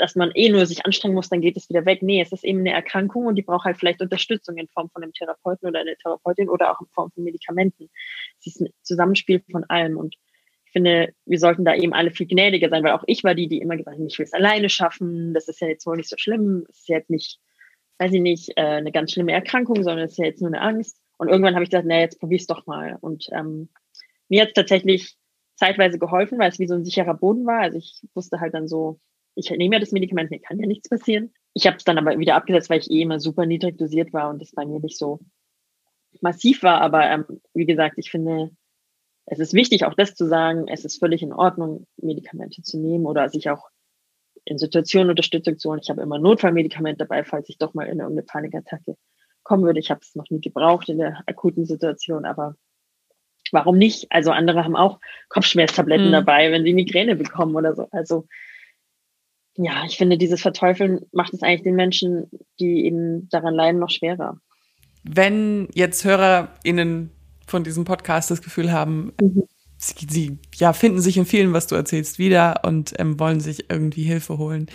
dass 0.00 0.16
man 0.16 0.30
eh 0.34 0.48
nur 0.48 0.64
sich 0.64 0.86
anstrengen 0.86 1.14
muss, 1.14 1.28
dann 1.28 1.42
geht 1.42 1.56
es 1.56 1.68
wieder 1.68 1.84
weg. 1.84 2.02
Nee, 2.02 2.22
es 2.22 2.32
ist 2.32 2.42
eben 2.42 2.60
eine 2.60 2.72
Erkrankung 2.72 3.26
und 3.26 3.36
die 3.36 3.42
braucht 3.42 3.66
halt 3.66 3.76
vielleicht 3.76 4.00
Unterstützung 4.00 4.56
in 4.56 4.66
Form 4.68 4.88
von 4.90 5.02
einem 5.02 5.12
Therapeuten 5.12 5.68
oder 5.68 5.80
einer 5.80 5.94
Therapeutin 5.96 6.48
oder 6.48 6.72
auch 6.72 6.80
in 6.80 6.86
Form 6.88 7.10
von 7.10 7.22
Medikamenten. 7.22 7.90
Es 8.38 8.46
ist 8.46 8.62
ein 8.62 8.70
Zusammenspiel 8.82 9.42
von 9.52 9.64
allem 9.64 9.98
und 9.98 10.16
ich 10.64 10.72
finde, 10.72 11.12
wir 11.26 11.38
sollten 11.38 11.64
da 11.64 11.74
eben 11.74 11.92
alle 11.92 12.12
viel 12.12 12.26
gnädiger 12.26 12.68
sein, 12.70 12.82
weil 12.82 12.92
auch 12.92 13.04
ich 13.06 13.24
war 13.24 13.34
die, 13.34 13.48
die 13.48 13.58
immer 13.58 13.76
gesagt 13.76 13.98
hat, 13.98 14.06
ich 14.06 14.18
will 14.18 14.24
es 14.24 14.32
alleine 14.32 14.70
schaffen, 14.70 15.34
das 15.34 15.48
ist 15.48 15.60
ja 15.60 15.68
jetzt 15.68 15.84
wohl 15.84 15.96
nicht 15.96 16.08
so 16.08 16.16
schlimm, 16.16 16.64
es 16.70 16.78
ist 16.78 16.88
ja 16.88 16.96
jetzt 16.96 17.10
nicht, 17.10 17.40
weiß 17.98 18.12
ich 18.12 18.20
nicht, 18.20 18.50
äh, 18.56 18.62
eine 18.62 18.92
ganz 18.92 19.12
schlimme 19.12 19.32
Erkrankung, 19.32 19.82
sondern 19.82 20.06
es 20.06 20.12
ist 20.12 20.18
ja 20.18 20.26
jetzt 20.26 20.40
nur 20.40 20.48
eine 20.48 20.62
Angst. 20.62 20.98
Und 21.18 21.28
irgendwann 21.28 21.54
habe 21.54 21.64
ich 21.64 21.70
gesagt, 21.70 21.86
na, 21.86 22.00
jetzt 22.00 22.18
probier's 22.18 22.46
doch 22.46 22.66
mal. 22.66 22.96
Und 23.00 23.28
ähm, 23.32 23.68
mir 24.28 24.42
hat 24.42 24.48
es 24.48 24.54
tatsächlich 24.54 25.16
zeitweise 25.56 25.98
geholfen, 25.98 26.38
weil 26.38 26.48
es 26.48 26.58
wie 26.58 26.66
so 26.66 26.74
ein 26.74 26.84
sicherer 26.84 27.14
Boden 27.14 27.44
war. 27.44 27.60
Also 27.60 27.76
ich 27.76 28.00
wusste 28.14 28.40
halt 28.40 28.54
dann 28.54 28.68
so, 28.68 29.00
ich 29.40 29.50
nehme 29.50 29.76
ja 29.76 29.80
das 29.80 29.92
Medikament, 29.92 30.30
mir 30.30 30.40
kann 30.40 30.58
ja 30.58 30.66
nichts 30.66 30.88
passieren. 30.88 31.32
Ich 31.54 31.66
habe 31.66 31.76
es 31.76 31.84
dann 31.84 31.98
aber 31.98 32.18
wieder 32.18 32.36
abgesetzt, 32.36 32.70
weil 32.70 32.80
ich 32.80 32.90
eh 32.90 33.02
immer 33.02 33.18
super 33.18 33.46
niedrig 33.46 33.78
dosiert 33.78 34.12
war 34.12 34.30
und 34.30 34.40
das 34.40 34.52
bei 34.52 34.66
mir 34.66 34.80
nicht 34.80 34.98
so 34.98 35.20
massiv 36.20 36.62
war. 36.62 36.80
Aber 36.80 37.04
ähm, 37.10 37.24
wie 37.54 37.66
gesagt, 37.66 37.96
ich 37.98 38.10
finde, 38.10 38.50
es 39.26 39.38
ist 39.38 39.54
wichtig, 39.54 39.84
auch 39.84 39.94
das 39.94 40.14
zu 40.14 40.26
sagen, 40.26 40.68
es 40.68 40.84
ist 40.84 40.98
völlig 40.98 41.22
in 41.22 41.32
Ordnung, 41.32 41.86
Medikamente 41.96 42.62
zu 42.62 42.78
nehmen 42.78 43.06
oder 43.06 43.28
sich 43.28 43.48
auch 43.50 43.68
in 44.44 44.58
Situationen 44.58 45.10
Unterstützung 45.10 45.58
zu 45.58 45.70
holen. 45.70 45.80
Ich 45.82 45.90
habe 45.90 46.02
immer 46.02 46.18
Notfallmedikament 46.18 47.00
dabei, 47.00 47.24
falls 47.24 47.48
ich 47.48 47.58
doch 47.58 47.74
mal 47.74 47.84
in 47.84 47.98
irgendeine 47.98 48.26
Panikattacke 48.26 48.96
kommen 49.42 49.64
würde. 49.64 49.80
Ich 49.80 49.90
habe 49.90 50.00
es 50.02 50.14
noch 50.14 50.28
nie 50.30 50.40
gebraucht 50.40 50.88
in 50.88 50.98
der 50.98 51.22
akuten 51.26 51.64
Situation, 51.64 52.24
aber 52.24 52.56
warum 53.52 53.78
nicht? 53.78 54.06
Also 54.10 54.30
andere 54.30 54.64
haben 54.64 54.76
auch 54.76 55.00
Kopfschmerztabletten 55.28 56.08
mhm. 56.08 56.12
dabei, 56.12 56.52
wenn 56.52 56.64
sie 56.64 56.74
Migräne 56.74 57.16
bekommen 57.16 57.54
oder 57.54 57.74
so. 57.74 57.88
Also 57.90 58.26
ja, 59.62 59.84
ich 59.84 59.96
finde, 59.98 60.16
dieses 60.16 60.40
Verteufeln 60.40 61.00
macht 61.12 61.34
es 61.34 61.42
eigentlich 61.42 61.62
den 61.62 61.74
Menschen, 61.74 62.30
die 62.58 62.86
eben 62.86 63.28
daran 63.28 63.54
leiden, 63.54 63.78
noch 63.78 63.90
schwerer. 63.90 64.38
Wenn 65.02 65.68
jetzt 65.74 66.04
HörerInnen 66.04 67.10
von 67.46 67.64
diesem 67.64 67.84
Podcast 67.84 68.30
das 68.30 68.42
Gefühl 68.42 68.72
haben, 68.72 69.12
mhm. 69.20 69.42
sie, 69.76 70.06
sie, 70.08 70.38
ja, 70.54 70.72
finden 70.72 71.00
sich 71.00 71.16
in 71.18 71.26
vielen, 71.26 71.52
was 71.52 71.66
du 71.66 71.74
erzählst, 71.74 72.18
wieder 72.18 72.60
und 72.64 72.94
ähm, 72.98 73.20
wollen 73.20 73.40
sich 73.40 73.70
irgendwie 73.70 74.02
Hilfe 74.02 74.38
holen. 74.38 74.70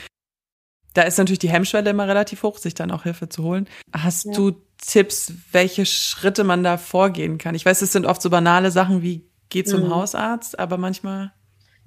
Da 0.94 1.02
ist 1.02 1.18
natürlich 1.18 1.40
die 1.40 1.50
Hemmschwelle 1.50 1.90
immer 1.90 2.08
relativ 2.08 2.44
hoch, 2.44 2.58
sich 2.58 2.76
dann 2.76 2.92
auch 2.92 3.04
Hilfe 3.04 3.28
zu 3.28 3.44
holen. 3.44 3.68
Hast 3.92 4.26
ja. 4.26 4.34
du 4.34 4.52
Tipps, 4.78 5.34
welche 5.52 5.86
Schritte 5.86 6.44
man 6.44 6.64
da 6.64 6.78
vorgehen 6.78 7.38
kann? 7.38 7.56
Ich 7.56 7.66
weiß, 7.66 7.82
es 7.82 7.92
sind 7.92 8.06
oft 8.06 8.22
so 8.22 8.30
banale 8.30 8.72
Sachen 8.72 9.02
wie 9.02 9.28
geh 9.50 9.64
zum 9.64 9.86
mhm. 9.86 9.96
Hausarzt, 9.96 10.60
aber 10.60 10.78
manchmal. 10.78 11.34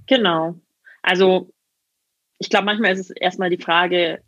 Genau. 0.06 0.56
Also 1.02 1.52
ich 2.38 2.50
glaube, 2.50 2.66
manchmal 2.66 2.92
ist 2.92 3.00
es 3.00 3.10
erstmal 3.10 3.50
die 3.50 3.62
Frage, 3.62 4.20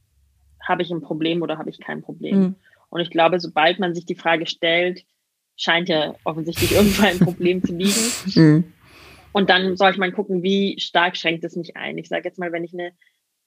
habe 0.66 0.82
ich 0.82 0.90
ein 0.90 1.00
Problem 1.00 1.42
oder 1.42 1.58
habe 1.58 1.70
ich 1.70 1.80
kein 1.80 2.02
Problem? 2.02 2.40
Mhm. 2.40 2.54
Und 2.90 3.00
ich 3.00 3.10
glaube, 3.10 3.40
sobald 3.40 3.78
man 3.78 3.94
sich 3.94 4.04
die 4.04 4.16
Frage 4.16 4.46
stellt, 4.46 5.04
scheint 5.56 5.88
ja 5.88 6.14
offensichtlich 6.24 6.72
irgendwo 6.76 7.02
ein 7.02 7.18
Problem 7.18 7.62
zu 7.64 7.74
liegen. 7.74 8.00
Mhm. 8.34 8.72
Und 9.32 9.48
dann 9.48 9.76
soll 9.76 9.92
ich 9.92 9.96
mal 9.96 10.10
gucken, 10.12 10.42
wie 10.42 10.78
stark 10.80 11.16
schränkt 11.16 11.44
es 11.44 11.54
mich 11.56 11.76
ein. 11.76 11.98
Ich 11.98 12.08
sage 12.08 12.24
jetzt 12.24 12.38
mal, 12.38 12.50
wenn 12.52 12.64
ich 12.64 12.72
eine 12.72 12.92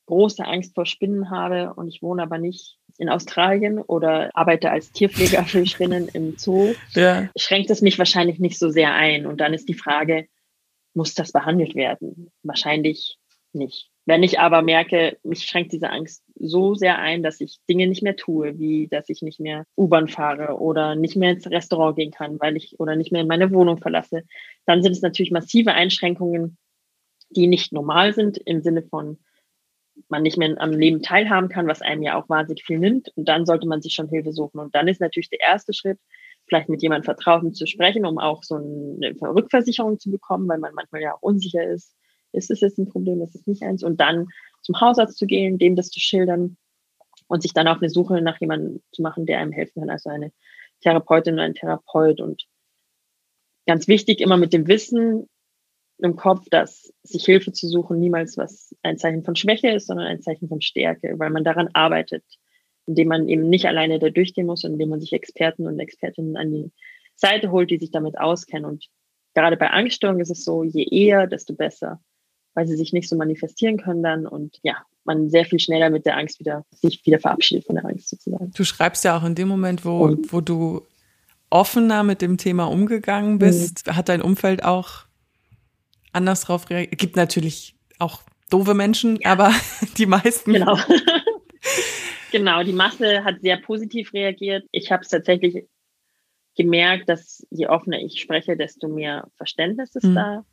große 0.05 0.45
Angst 0.45 0.75
vor 0.75 0.85
Spinnen 0.85 1.29
habe 1.29 1.73
und 1.73 1.87
ich 1.87 2.01
wohne 2.01 2.23
aber 2.23 2.37
nicht 2.37 2.77
in 2.97 3.09
Australien 3.09 3.79
oder 3.79 4.29
arbeite 4.33 4.69
als 4.69 4.91
Tierpfleger 4.91 5.43
für 5.45 5.65
Spinnen 5.65 6.09
im 6.09 6.37
Zoo, 6.37 6.73
ja. 6.91 7.29
schränkt 7.37 7.69
es 7.69 7.81
mich 7.81 7.97
wahrscheinlich 7.97 8.39
nicht 8.39 8.59
so 8.59 8.69
sehr 8.69 8.93
ein. 8.93 9.25
Und 9.25 9.41
dann 9.41 9.53
ist 9.53 9.67
die 9.67 9.73
Frage, 9.73 10.27
muss 10.93 11.15
das 11.15 11.31
behandelt 11.31 11.75
werden? 11.75 12.31
Wahrscheinlich 12.43 13.17
nicht. 13.51 13.89
Wenn 14.05 14.23
ich 14.23 14.39
aber 14.39 14.61
merke, 14.61 15.17
mich 15.23 15.43
schränkt 15.43 15.71
diese 15.71 15.89
Angst 15.89 16.23
so 16.35 16.75
sehr 16.75 16.99
ein, 16.99 17.23
dass 17.23 17.39
ich 17.39 17.59
Dinge 17.69 17.87
nicht 17.87 18.03
mehr 18.03 18.17
tue, 18.17 18.59
wie 18.59 18.87
dass 18.89 19.07
ich 19.07 19.21
nicht 19.21 19.39
mehr 19.39 19.65
U-Bahn 19.77 20.09
fahre 20.09 20.59
oder 20.59 20.95
nicht 20.95 21.15
mehr 21.15 21.31
ins 21.31 21.49
Restaurant 21.49 21.95
gehen 21.95 22.11
kann, 22.11 22.39
weil 22.39 22.57
ich 22.57 22.79
oder 22.79 22.97
nicht 22.97 23.13
mehr 23.13 23.21
in 23.21 23.27
meine 23.27 23.51
Wohnung 23.51 23.77
verlasse. 23.77 24.23
Dann 24.65 24.83
sind 24.83 24.91
es 24.91 25.01
natürlich 25.01 25.31
massive 25.31 25.73
Einschränkungen, 25.73 26.57
die 27.29 27.47
nicht 27.47 27.71
normal 27.71 28.13
sind 28.13 28.37
im 28.37 28.61
Sinne 28.61 28.83
von 28.83 29.19
man 30.09 30.23
nicht 30.23 30.37
mehr 30.37 30.55
am 30.59 30.71
Leben 30.71 31.01
teilhaben 31.01 31.49
kann, 31.49 31.67
was 31.67 31.81
einem 31.81 32.01
ja 32.01 32.19
auch 32.19 32.27
wahnsinnig 32.29 32.63
viel 32.63 32.79
nimmt. 32.79 33.09
Und 33.15 33.29
dann 33.29 33.45
sollte 33.45 33.67
man 33.67 33.81
sich 33.81 33.93
schon 33.93 34.09
Hilfe 34.09 34.33
suchen. 34.33 34.59
Und 34.59 34.73
dann 34.75 34.87
ist 34.87 35.01
natürlich 35.01 35.29
der 35.29 35.39
erste 35.39 35.73
Schritt, 35.73 35.99
vielleicht 36.47 36.69
mit 36.69 36.81
jemandem 36.81 37.05
Vertrauten 37.05 37.53
zu 37.53 37.67
sprechen, 37.67 38.05
um 38.05 38.17
auch 38.17 38.43
so 38.43 38.55
eine 38.55 39.15
Rückversicherung 39.21 39.99
zu 39.99 40.11
bekommen, 40.11 40.47
weil 40.47 40.57
man 40.57 40.73
manchmal 40.73 41.01
ja 41.01 41.13
auch 41.13 41.21
unsicher 41.21 41.63
ist, 41.63 41.95
ist 42.33 42.51
es 42.51 42.61
jetzt 42.61 42.77
ein 42.77 42.89
Problem, 42.89 43.21
ist 43.21 43.35
es 43.35 43.47
nicht 43.47 43.63
eins? 43.63 43.83
Und 43.83 43.99
dann 43.99 44.27
zum 44.61 44.79
Hausarzt 44.81 45.17
zu 45.17 45.25
gehen, 45.25 45.57
dem 45.57 45.75
das 45.75 45.89
zu 45.89 45.99
schildern 45.99 46.57
und 47.27 47.41
sich 47.41 47.53
dann 47.53 47.67
auf 47.67 47.77
eine 47.77 47.89
Suche 47.89 48.21
nach 48.21 48.39
jemandem 48.41 48.81
zu 48.91 49.01
machen, 49.01 49.25
der 49.25 49.39
einem 49.39 49.51
helfen 49.51 49.79
kann, 49.79 49.89
also 49.89 50.09
eine 50.09 50.31
Therapeutin 50.81 51.35
oder 51.35 51.43
ein 51.43 51.53
Therapeut. 51.53 52.19
Und 52.19 52.43
ganz 53.65 53.87
wichtig, 53.87 54.19
immer 54.19 54.37
mit 54.37 54.53
dem 54.53 54.67
Wissen 54.67 55.29
im 55.99 56.15
Kopf, 56.15 56.47
dass 56.49 56.93
sich 57.03 57.23
Hilfe 57.25 57.53
zu 57.53 57.67
suchen 57.67 57.99
niemals 57.99 58.35
was 58.35 58.75
ein 58.81 58.97
Zeichen 58.97 59.23
von 59.23 59.35
Schwäche 59.35 59.69
ist, 59.69 59.87
sondern 59.87 60.07
ein 60.07 60.21
Zeichen 60.21 60.49
von 60.49 60.61
Stärke, 60.61 61.15
weil 61.17 61.29
man 61.29 61.43
daran 61.43 61.69
arbeitet, 61.73 62.23
indem 62.87 63.07
man 63.07 63.29
eben 63.29 63.47
nicht 63.47 63.65
alleine 63.65 63.99
da 63.99 64.09
durchgehen 64.09 64.47
muss, 64.47 64.63
indem 64.63 64.89
man 64.89 64.99
sich 64.99 65.13
Experten 65.13 65.67
und 65.67 65.79
Expertinnen 65.79 66.35
an 66.35 66.51
die 66.51 66.71
Seite 67.15 67.51
holt, 67.51 67.69
die 67.69 67.77
sich 67.77 67.91
damit 67.91 68.17
auskennen. 68.17 68.65
Und 68.65 68.87
gerade 69.33 69.55
bei 69.55 69.69
Angststörungen 69.69 70.21
ist 70.21 70.31
es 70.31 70.43
so, 70.43 70.63
je 70.63 70.83
eher, 70.83 71.27
desto 71.27 71.53
besser 71.53 72.01
weil 72.53 72.67
sie 72.67 72.75
sich 72.75 72.93
nicht 72.93 73.09
so 73.09 73.15
manifestieren 73.15 73.77
können 73.77 74.03
dann 74.03 74.27
und 74.27 74.59
ja, 74.63 74.77
man 75.05 75.29
sehr 75.29 75.45
viel 75.45 75.59
schneller 75.59 75.89
mit 75.89 76.05
der 76.05 76.17
Angst 76.17 76.39
wieder 76.39 76.65
sich 76.71 77.05
wieder 77.05 77.19
verabschiedet 77.19 77.65
von 77.65 77.75
der 77.75 77.85
Angst 77.85 78.09
sozusagen. 78.09 78.51
Du 78.55 78.63
schreibst 78.63 79.03
ja 79.03 79.17
auch 79.17 79.23
in 79.23 79.35
dem 79.35 79.47
Moment, 79.47 79.85
wo, 79.85 80.03
und, 80.03 80.31
wo 80.31 80.41
du 80.41 80.85
offener 81.49 82.03
mit 82.03 82.21
dem 82.21 82.37
Thema 82.37 82.65
umgegangen 82.65 83.39
bist, 83.39 83.87
mhm. 83.87 83.95
hat 83.95 84.09
dein 84.09 84.21
Umfeld 84.21 84.63
auch 84.63 85.05
anders 86.11 86.41
drauf 86.41 86.69
reagiert. 86.69 86.93
Es 86.93 86.97
gibt 86.97 87.15
natürlich 87.15 87.75
auch 87.99 88.21
doofe 88.49 88.73
Menschen, 88.73 89.19
ja. 89.21 89.31
aber 89.31 89.51
die 89.97 90.05
meisten. 90.05 90.53
Genau. 90.53 90.77
genau, 92.31 92.63
die 92.63 92.73
Masse 92.73 93.23
hat 93.23 93.41
sehr 93.41 93.57
positiv 93.57 94.13
reagiert. 94.13 94.65
Ich 94.71 94.91
habe 94.91 95.03
es 95.03 95.09
tatsächlich 95.09 95.65
gemerkt, 96.55 97.09
dass 97.09 97.45
je 97.49 97.67
offener 97.67 97.99
ich 97.99 98.21
spreche, 98.21 98.55
desto 98.55 98.87
mehr 98.87 99.27
Verständnis 99.37 99.95
ist 99.95 100.05
mhm. 100.05 100.15
da 100.15 100.45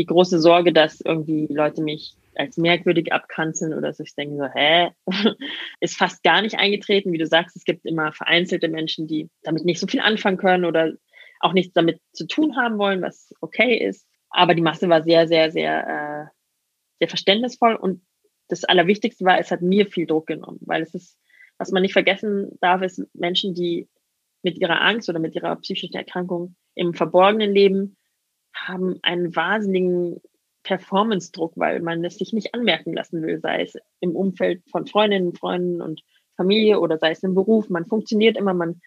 die 0.00 0.06
große 0.06 0.40
Sorge, 0.40 0.72
dass 0.72 1.02
irgendwie 1.02 1.46
Leute 1.50 1.82
mich 1.82 2.14
als 2.34 2.56
merkwürdig 2.56 3.12
abkanzeln 3.12 3.74
oder 3.74 3.92
so. 3.92 4.02
Ich 4.02 4.14
denke 4.14 4.36
so, 4.36 4.46
hä? 4.46 4.92
ist 5.80 5.98
fast 5.98 6.22
gar 6.22 6.40
nicht 6.40 6.58
eingetreten. 6.58 7.12
Wie 7.12 7.18
du 7.18 7.26
sagst, 7.26 7.54
es 7.54 7.64
gibt 7.64 7.84
immer 7.84 8.10
vereinzelte 8.14 8.68
Menschen, 8.68 9.06
die 9.06 9.28
damit 9.42 9.66
nicht 9.66 9.78
so 9.78 9.86
viel 9.86 10.00
anfangen 10.00 10.38
können 10.38 10.64
oder 10.64 10.94
auch 11.40 11.52
nichts 11.52 11.74
damit 11.74 12.00
zu 12.14 12.26
tun 12.26 12.56
haben 12.56 12.78
wollen, 12.78 13.02
was 13.02 13.34
okay 13.42 13.76
ist. 13.76 14.06
Aber 14.30 14.54
die 14.54 14.62
Masse 14.62 14.88
war 14.88 15.02
sehr, 15.02 15.28
sehr, 15.28 15.50
sehr, 15.50 15.86
äh, 15.86 16.30
sehr 16.98 17.08
verständnisvoll. 17.08 17.74
Und 17.74 18.00
das 18.48 18.64
Allerwichtigste 18.64 19.26
war, 19.26 19.38
es 19.38 19.50
hat 19.50 19.60
mir 19.60 19.86
viel 19.86 20.06
Druck 20.06 20.28
genommen, 20.28 20.60
weil 20.62 20.80
es 20.82 20.94
ist, 20.94 21.18
was 21.58 21.72
man 21.72 21.82
nicht 21.82 21.92
vergessen 21.92 22.56
darf, 22.62 22.80
ist 22.80 23.04
Menschen, 23.12 23.54
die 23.54 23.86
mit 24.42 24.58
ihrer 24.58 24.80
Angst 24.80 25.10
oder 25.10 25.18
mit 25.18 25.34
ihrer 25.34 25.56
psychischen 25.56 25.94
Erkrankung 25.94 26.56
im 26.74 26.94
Verborgenen 26.94 27.52
leben, 27.52 27.98
haben 28.54 28.98
einen 29.02 29.34
wahnsinnigen 29.34 30.20
Performance-Druck, 30.62 31.52
weil 31.56 31.80
man 31.80 32.04
es 32.04 32.16
sich 32.16 32.32
nicht 32.32 32.54
anmerken 32.54 32.92
lassen 32.92 33.22
will, 33.22 33.40
sei 33.40 33.62
es 33.62 33.74
im 34.00 34.14
Umfeld 34.14 34.62
von 34.70 34.86
Freundinnen, 34.86 35.34
Freunden 35.34 35.80
und 35.80 36.02
Familie 36.36 36.80
oder 36.80 36.98
sei 36.98 37.12
es 37.12 37.22
im 37.22 37.34
Beruf. 37.34 37.68
Man 37.68 37.86
funktioniert 37.86 38.36
immer, 38.36 38.54
man 38.54 38.80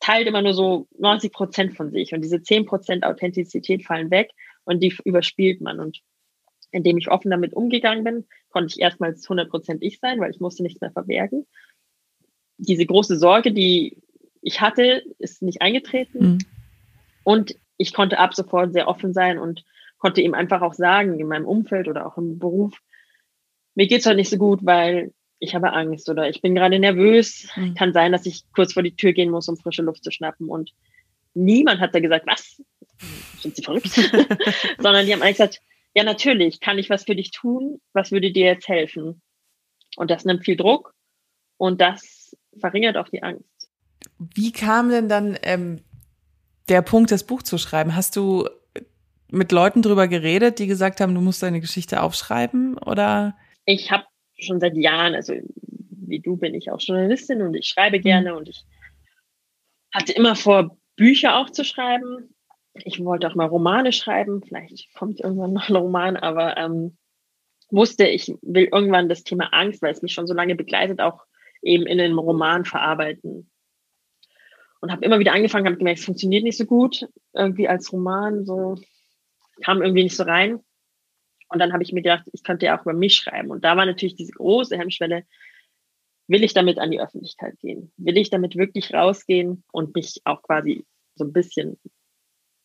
teilt 0.00 0.26
immer 0.26 0.42
nur 0.42 0.54
so 0.54 0.88
90 0.98 1.32
Prozent 1.32 1.76
von 1.76 1.90
sich 1.90 2.12
und 2.12 2.22
diese 2.22 2.42
10 2.42 2.66
Prozent 2.66 3.04
Authentizität 3.04 3.84
fallen 3.84 4.10
weg 4.10 4.30
und 4.64 4.82
die 4.82 4.94
überspielt 5.04 5.60
man. 5.60 5.78
Und 5.78 6.00
indem 6.72 6.98
ich 6.98 7.10
offen 7.10 7.30
damit 7.30 7.54
umgegangen 7.54 8.02
bin, 8.02 8.26
konnte 8.50 8.74
ich 8.74 8.80
erstmals 8.80 9.24
100 9.24 9.48
Prozent 9.50 9.82
ich 9.82 10.00
sein, 10.00 10.20
weil 10.20 10.30
ich 10.30 10.40
musste 10.40 10.62
nichts 10.62 10.80
mehr 10.80 10.90
verbergen. 10.90 11.46
Diese 12.58 12.86
große 12.86 13.16
Sorge, 13.16 13.52
die 13.52 13.98
ich 14.40 14.60
hatte, 14.60 15.04
ist 15.18 15.42
nicht 15.42 15.62
eingetreten. 15.62 16.18
Mhm. 16.18 16.38
Und 17.24 17.54
ich 17.82 17.92
konnte 17.92 18.18
ab 18.18 18.34
sofort 18.34 18.72
sehr 18.72 18.88
offen 18.88 19.12
sein 19.12 19.38
und 19.38 19.64
konnte 19.98 20.20
ihm 20.20 20.34
einfach 20.34 20.62
auch 20.62 20.74
sagen, 20.74 21.18
in 21.18 21.26
meinem 21.26 21.46
Umfeld 21.46 21.88
oder 21.88 22.06
auch 22.06 22.16
im 22.16 22.38
Beruf, 22.38 22.78
mir 23.74 23.86
geht's 23.86 24.06
heute 24.06 24.16
nicht 24.16 24.30
so 24.30 24.38
gut, 24.38 24.60
weil 24.62 25.12
ich 25.38 25.54
habe 25.56 25.72
Angst 25.72 26.08
oder 26.08 26.28
ich 26.28 26.40
bin 26.40 26.54
gerade 26.54 26.78
nervös. 26.78 27.48
Mhm. 27.56 27.74
Kann 27.74 27.92
sein, 27.92 28.12
dass 28.12 28.26
ich 28.26 28.44
kurz 28.54 28.72
vor 28.72 28.84
die 28.84 28.94
Tür 28.94 29.12
gehen 29.12 29.30
muss, 29.30 29.48
um 29.48 29.56
frische 29.56 29.82
Luft 29.82 30.04
zu 30.04 30.12
schnappen. 30.12 30.48
Und 30.48 30.72
niemand 31.34 31.80
hat 31.80 31.94
da 31.94 32.00
gesagt, 32.00 32.26
was? 32.26 32.62
Sind 33.40 33.56
Sie 33.56 33.62
verrückt? 33.62 33.90
Sondern 34.78 35.06
die 35.06 35.12
haben 35.12 35.22
alle 35.22 35.32
gesagt, 35.32 35.60
ja, 35.94 36.04
natürlich, 36.04 36.60
kann 36.60 36.78
ich 36.78 36.88
was 36.88 37.04
für 37.04 37.16
dich 37.16 37.32
tun? 37.32 37.80
Was 37.92 38.12
würde 38.12 38.30
dir 38.30 38.46
jetzt 38.46 38.68
helfen? 38.68 39.20
Und 39.96 40.10
das 40.10 40.24
nimmt 40.24 40.44
viel 40.44 40.56
Druck 40.56 40.94
und 41.56 41.80
das 41.80 42.36
verringert 42.58 42.96
auch 42.96 43.08
die 43.08 43.22
Angst. 43.22 43.68
Wie 44.18 44.52
kam 44.52 44.90
denn 44.90 45.08
dann 45.08 45.36
ähm, 45.42 45.82
der 46.68 46.82
Punkt, 46.82 47.10
das 47.10 47.24
Buch 47.24 47.42
zu 47.42 47.58
schreiben? 47.58 47.96
Hast 47.96 48.16
du 48.16 48.48
mit 49.28 49.50
Leuten 49.50 49.82
drüber 49.82 50.08
geredet, 50.08 50.58
die 50.58 50.66
gesagt 50.66 51.00
haben, 51.00 51.14
du 51.14 51.20
musst 51.20 51.42
deine 51.42 51.60
Geschichte 51.60 52.02
aufschreiben 52.02 52.78
oder? 52.78 53.36
Ich 53.64 53.90
habe 53.90 54.04
schon 54.38 54.60
seit 54.60 54.76
Jahren, 54.76 55.14
also 55.14 55.34
wie 55.90 56.20
du 56.20 56.36
bin 56.36 56.54
ich 56.54 56.70
auch 56.70 56.80
Journalistin 56.80 57.42
und 57.42 57.54
ich 57.54 57.66
schreibe 57.66 57.98
mhm. 57.98 58.02
gerne 58.02 58.36
und 58.36 58.48
ich 58.48 58.64
hatte 59.94 60.12
immer 60.12 60.36
vor, 60.36 60.76
Bücher 60.96 61.36
auch 61.38 61.48
zu 61.50 61.64
schreiben. 61.64 62.34
Ich 62.74 63.02
wollte 63.02 63.26
auch 63.26 63.34
mal 63.34 63.46
Romane 63.46 63.92
schreiben, 63.92 64.42
vielleicht 64.42 64.92
kommt 64.94 65.20
irgendwann 65.20 65.54
noch 65.54 65.68
ein 65.68 65.76
Roman, 65.76 66.16
aber 66.16 66.56
ähm, 66.58 66.96
wusste, 67.70 68.06
ich 68.06 68.32
will 68.42 68.68
irgendwann 68.70 69.08
das 69.08 69.24
Thema 69.24 69.52
Angst, 69.52 69.82
weil 69.82 69.92
es 69.92 70.02
mich 70.02 70.12
schon 70.12 70.26
so 70.26 70.34
lange 70.34 70.54
begleitet, 70.54 71.00
auch 71.00 71.24
eben 71.62 71.86
in 71.86 72.00
einem 72.00 72.18
Roman 72.18 72.64
verarbeiten 72.64 73.50
und 74.82 74.90
habe 74.90 75.04
immer 75.04 75.20
wieder 75.20 75.32
angefangen, 75.32 75.66
habe 75.66 75.76
gemerkt, 75.76 76.00
es 76.00 76.04
funktioniert 76.04 76.42
nicht 76.42 76.58
so 76.58 76.66
gut, 76.66 77.06
irgendwie 77.32 77.68
als 77.68 77.92
Roman, 77.92 78.44
so 78.44 78.76
kam 79.62 79.80
irgendwie 79.80 80.02
nicht 80.02 80.16
so 80.16 80.24
rein. 80.24 80.58
Und 81.48 81.58
dann 81.60 81.72
habe 81.72 81.84
ich 81.84 81.92
mir 81.92 82.02
gedacht, 82.02 82.28
ich 82.32 82.42
könnte 82.42 82.66
ja 82.66 82.76
auch 82.76 82.82
über 82.82 82.92
mich 82.92 83.14
schreiben. 83.14 83.50
Und 83.50 83.64
da 83.64 83.76
war 83.76 83.86
natürlich 83.86 84.16
diese 84.16 84.32
große 84.32 84.76
Hemmschwelle, 84.76 85.24
will 86.26 86.42
ich 86.42 86.52
damit 86.52 86.78
an 86.78 86.90
die 86.90 87.00
Öffentlichkeit 87.00 87.58
gehen? 87.60 87.92
Will 87.96 88.16
ich 88.16 88.30
damit 88.30 88.56
wirklich 88.56 88.92
rausgehen 88.92 89.62
und 89.70 89.94
mich 89.94 90.20
auch 90.24 90.42
quasi 90.42 90.84
so 91.14 91.24
ein 91.24 91.32
bisschen 91.32 91.78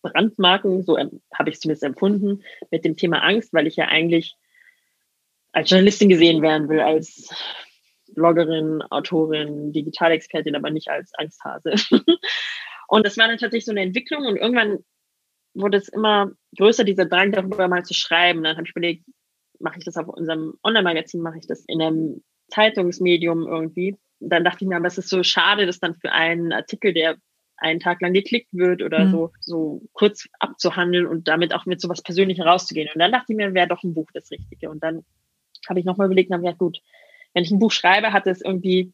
brandmarken, 0.02 0.84
so 0.84 0.98
habe 0.98 1.50
ich 1.50 1.56
es 1.56 1.60
zumindest 1.60 1.84
empfunden, 1.84 2.44
mit 2.72 2.84
dem 2.84 2.96
Thema 2.98 3.22
Angst, 3.22 3.54
weil 3.54 3.68
ich 3.68 3.76
ja 3.76 3.86
eigentlich 3.86 4.36
als 5.52 5.70
Journalistin 5.70 6.10
gesehen 6.10 6.42
werden 6.42 6.68
will, 6.68 6.80
als 6.80 7.30
Bloggerin, 8.18 8.82
Autorin, 8.90 9.72
Digitalexpertin, 9.72 10.56
aber 10.56 10.72
nicht 10.72 10.90
als 10.90 11.14
Angsthase. 11.14 11.76
und 12.88 13.06
das 13.06 13.16
war 13.18 13.28
dann 13.28 13.38
tatsächlich 13.38 13.66
so 13.66 13.72
eine 13.72 13.82
Entwicklung 13.82 14.26
und 14.26 14.38
irgendwann 14.38 14.80
wurde 15.54 15.78
es 15.78 15.88
immer 15.88 16.32
größer, 16.58 16.84
dieser 16.84 17.06
Drang 17.06 17.32
darüber 17.32 17.68
mal 17.68 17.86
zu 17.86 17.94
schreiben. 17.94 18.44
Dann 18.44 18.58
habe 18.58 18.66
ich 18.66 18.72
überlegt, 18.72 19.06
mache 19.60 19.78
ich 19.78 19.86
das 19.86 19.98
auf 19.98 20.08
unserem 20.08 20.56
Online-Magazin, 20.64 21.22
mache 21.22 21.38
ich 21.38 21.48
das 21.48 21.64
in 21.68 21.82
einem 21.82 22.24
Zeitungsmedium 22.50 23.48
irgendwie. 23.48 23.98
Und 24.20 24.30
dann 24.30 24.44
dachte 24.44 24.64
ich 24.64 24.68
mir, 24.68 24.78
aber 24.78 24.88
es 24.88 24.98
ist 24.98 25.10
so 25.10 25.22
schade, 25.22 25.68
dass 25.68 25.80
dann 25.80 25.96
für 25.96 26.12
einen 26.12 26.52
Artikel, 26.52 26.94
der 26.94 27.18
einen 27.58 27.80
Tag 27.80 28.02
lang 28.02 28.14
geklickt 28.14 28.50
wird 28.52 28.82
oder 28.82 29.06
mhm. 29.06 29.12
so, 29.12 29.32
so 29.40 29.82
kurz 29.94 30.28
abzuhandeln 30.40 31.06
und 31.06 31.28
damit 31.28 31.54
auch 31.54 31.66
mit 31.66 31.82
so 31.82 31.90
was 31.90 32.02
Persönlichem 32.02 32.46
rauszugehen. 32.46 32.90
Und 32.94 33.00
dann 33.00 33.12
dachte 33.12 33.34
ich 33.34 33.38
mir, 33.38 33.54
wäre 33.54 33.68
doch 33.68 33.84
ein 33.84 33.94
Buch 33.94 34.10
das 34.14 34.32
Richtige. 34.32 34.70
Und 34.70 34.84
dann 34.84 35.06
habe 35.68 35.80
ich 35.80 35.86
nochmal 35.86 36.08
überlegt 36.08 36.30
und 36.30 36.36
habe 36.36 36.44
gesagt, 36.44 36.60
gut, 36.60 36.80
wenn 37.34 37.44
ich 37.44 37.52
ein 37.52 37.60
Buch 37.60 37.72
schreibe, 37.72 38.14
hat 38.14 38.28
es 38.28 38.42
irgendwie 38.42 38.94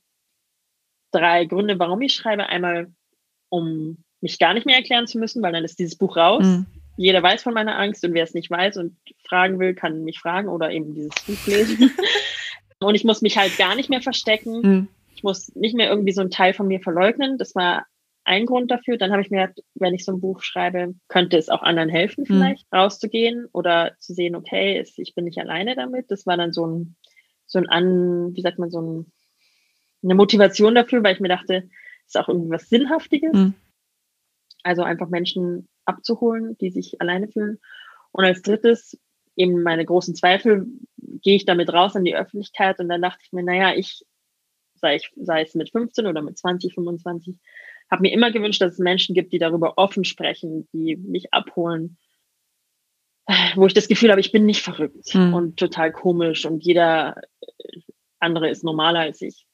drei 1.12 1.46
Gründe, 1.46 1.80
warum 1.80 2.02
ich 2.02 2.14
schreibe. 2.14 2.48
Einmal, 2.48 2.92
um 3.50 4.04
mich 4.22 4.40
gar 4.40 4.54
nicht 4.54 4.66
mehr 4.66 4.78
erklären 4.78 5.08
zu 5.08 5.20
müssen, 5.20 5.42
weil 5.42 5.54
dann 5.54 5.64
ist 5.64 5.80
dieses 5.80 5.98
Buch 5.98 6.18
raus. 6.18 6.46
Mhm. 6.46 6.66
Jeder 6.98 7.24
weiß 7.24 7.44
von 7.44 7.54
meiner 7.54 7.78
Angst 7.78 8.04
und 8.04 8.14
wer 8.14 8.24
es 8.24 8.34
nicht 8.34 8.52
weiß 8.52 8.78
und 8.78 8.98
fragen 9.28 9.60
will, 9.60 9.74
kann 9.74 10.04
mich 10.04 10.20
fragen 10.20 10.48
oder 10.48 10.72
eben 10.72 10.94
dieses 10.94 11.16
Buch 11.26 11.48
lesen. 11.48 11.92
und 12.80 12.96
ich 12.96 13.04
muss 13.04 13.22
mich 13.22 13.38
halt 13.38 13.58
gar 13.58 13.76
nicht 13.76 13.90
mehr 13.90 14.02
verstecken. 14.02 14.62
Mhm. 14.62 14.88
Ich 15.16 15.24
muss 15.24 15.54
nicht 15.56 15.76
mehr 15.76 15.90
irgendwie 15.90 16.12
so 16.12 16.22
einen 16.22 16.32
Teil 16.32 16.54
von 16.54 16.68
mir 16.68 16.82
verleugnen. 16.82 17.38
Das 17.38 17.56
war 17.56 17.86
ein 18.26 18.46
Grund 18.46 18.72
dafür. 18.72 18.98
Dann 18.98 19.12
habe 19.12 19.22
ich 19.22 19.30
mir 19.30 19.42
gedacht, 19.42 19.66
wenn 19.76 19.94
ich 19.94 20.06
so 20.06 20.14
ein 20.14 20.22
Buch 20.22 20.42
schreibe, 20.42 20.94
könnte 21.08 21.38
es 21.38 21.50
auch 21.50 21.62
anderen 21.62 21.90
helfen, 21.90 22.22
mhm. 22.22 22.28
vielleicht 22.28 22.72
mhm. 22.72 22.78
rauszugehen 22.78 23.48
oder 23.52 23.94
zu 24.00 24.14
sehen, 24.14 24.36
okay, 24.36 24.84
ich 24.98 25.16
bin 25.16 25.26
nicht 25.26 25.40
alleine 25.40 25.76
damit. 25.76 26.12
Das 26.12 26.26
war 26.26 26.38
dann 26.38 26.54
so 26.54 26.66
ein 26.66 26.96
so 27.54 27.60
ein 27.60 27.70
An, 27.70 28.36
wie 28.36 28.42
sagt 28.42 28.60
man, 28.60 28.72
so 28.72 28.82
ein, 28.82 29.12
eine 30.04 30.16
Motivation 30.16 30.76
dafür, 30.76 31.04
weil 31.04 31.14
ich 31.14 31.22
mir 31.22 31.30
dachte, 31.30 31.70
ist 32.06 32.18
auch 32.18 32.28
irgendwie 32.28 32.50
was 32.50 32.68
Sinnhaftiges. 32.68 33.34
Mhm. 33.34 33.54
Also 34.64 34.82
einfach 34.82 35.08
Menschen 35.08 35.70
abzuholen, 35.86 36.58
die 36.58 36.72
sich 36.72 37.00
alleine 37.00 37.28
fühlen. 37.28 37.60
Und 38.12 38.26
als 38.26 38.42
drittes 38.42 39.00
eben 39.36 39.62
meine 39.62 39.86
großen 39.86 40.16
Zweifel, 40.16 40.66
gehe 40.98 41.36
ich 41.36 41.46
damit 41.46 41.72
raus 41.72 41.96
in 41.96 42.04
die 42.04 42.16
Öffentlichkeit 42.16 42.80
und 42.80 42.90
dann 42.90 43.02
dachte 43.02 43.22
ich 43.24 43.32
mir, 43.32 43.44
naja, 43.44 43.74
ich, 43.76 44.04
sei, 44.76 44.96
ich, 44.96 45.12
sei 45.16 45.44
es 45.44 45.56
mit 45.56 45.72
15 45.72 46.06
oder 46.08 46.22
mit 46.22 46.38
20, 46.38 46.74
25, 46.74 47.38
habe 47.90 48.02
mir 48.02 48.14
immer 48.14 48.32
gewünscht, 48.32 48.62
dass 48.62 48.74
es 48.74 48.80
Menschen 48.80 49.16
gibt, 49.16 49.32
die 49.32 49.40
darüber 49.40 49.78
offen 49.78 50.06
sprechen, 50.06 50.68
die 50.74 50.96
mich 50.96 51.34
abholen, 51.34 51.98
wo 53.56 53.66
ich 53.66 53.74
das 53.74 53.88
Gefühl 53.88 54.12
habe, 54.12 54.22
ich 54.22 54.32
bin 54.32 54.46
nicht 54.46 54.62
verrückt 54.62 55.14
mhm. 55.14 55.34
und 55.34 55.58
total 55.58 55.92
komisch 55.92 56.46
und 56.46 56.64
jeder 56.64 57.16
andere 58.20 58.50
ist 58.50 58.64
normaler 58.64 59.00
als 59.00 59.22
ich. 59.22 59.46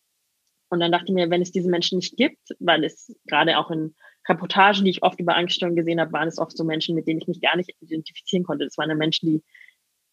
Und 0.69 0.79
dann 0.79 0.91
dachte 0.91 1.05
ich 1.07 1.13
mir, 1.13 1.29
wenn 1.29 1.41
es 1.41 1.51
diese 1.51 1.69
Menschen 1.69 1.97
nicht 1.97 2.15
gibt, 2.15 2.49
weil 2.59 2.83
es 2.83 3.15
gerade 3.25 3.57
auch 3.57 3.71
in 3.71 3.95
Reportagen, 4.27 4.83
die 4.83 4.91
ich 4.91 5.01
oft 5.01 5.19
über 5.19 5.35
Angststörungen 5.35 5.75
gesehen 5.75 5.99
habe, 5.99 6.13
waren 6.13 6.27
es 6.27 6.37
oft 6.37 6.55
so 6.55 6.63
Menschen, 6.63 6.93
mit 6.93 7.07
denen 7.07 7.19
ich 7.19 7.27
mich 7.27 7.41
gar 7.41 7.57
nicht 7.57 7.73
identifizieren 7.81 8.43
konnte. 8.43 8.65
Das 8.65 8.77
waren 8.77 8.89
ja 8.89 8.95
Menschen, 8.95 9.27
die 9.27 9.43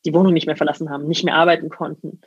die 0.07 0.15
Wohnung 0.15 0.33
nicht 0.33 0.47
mehr 0.47 0.57
verlassen 0.57 0.89
haben, 0.89 1.07
nicht 1.07 1.25
mehr 1.25 1.35
arbeiten 1.35 1.69
konnten. 1.69 2.21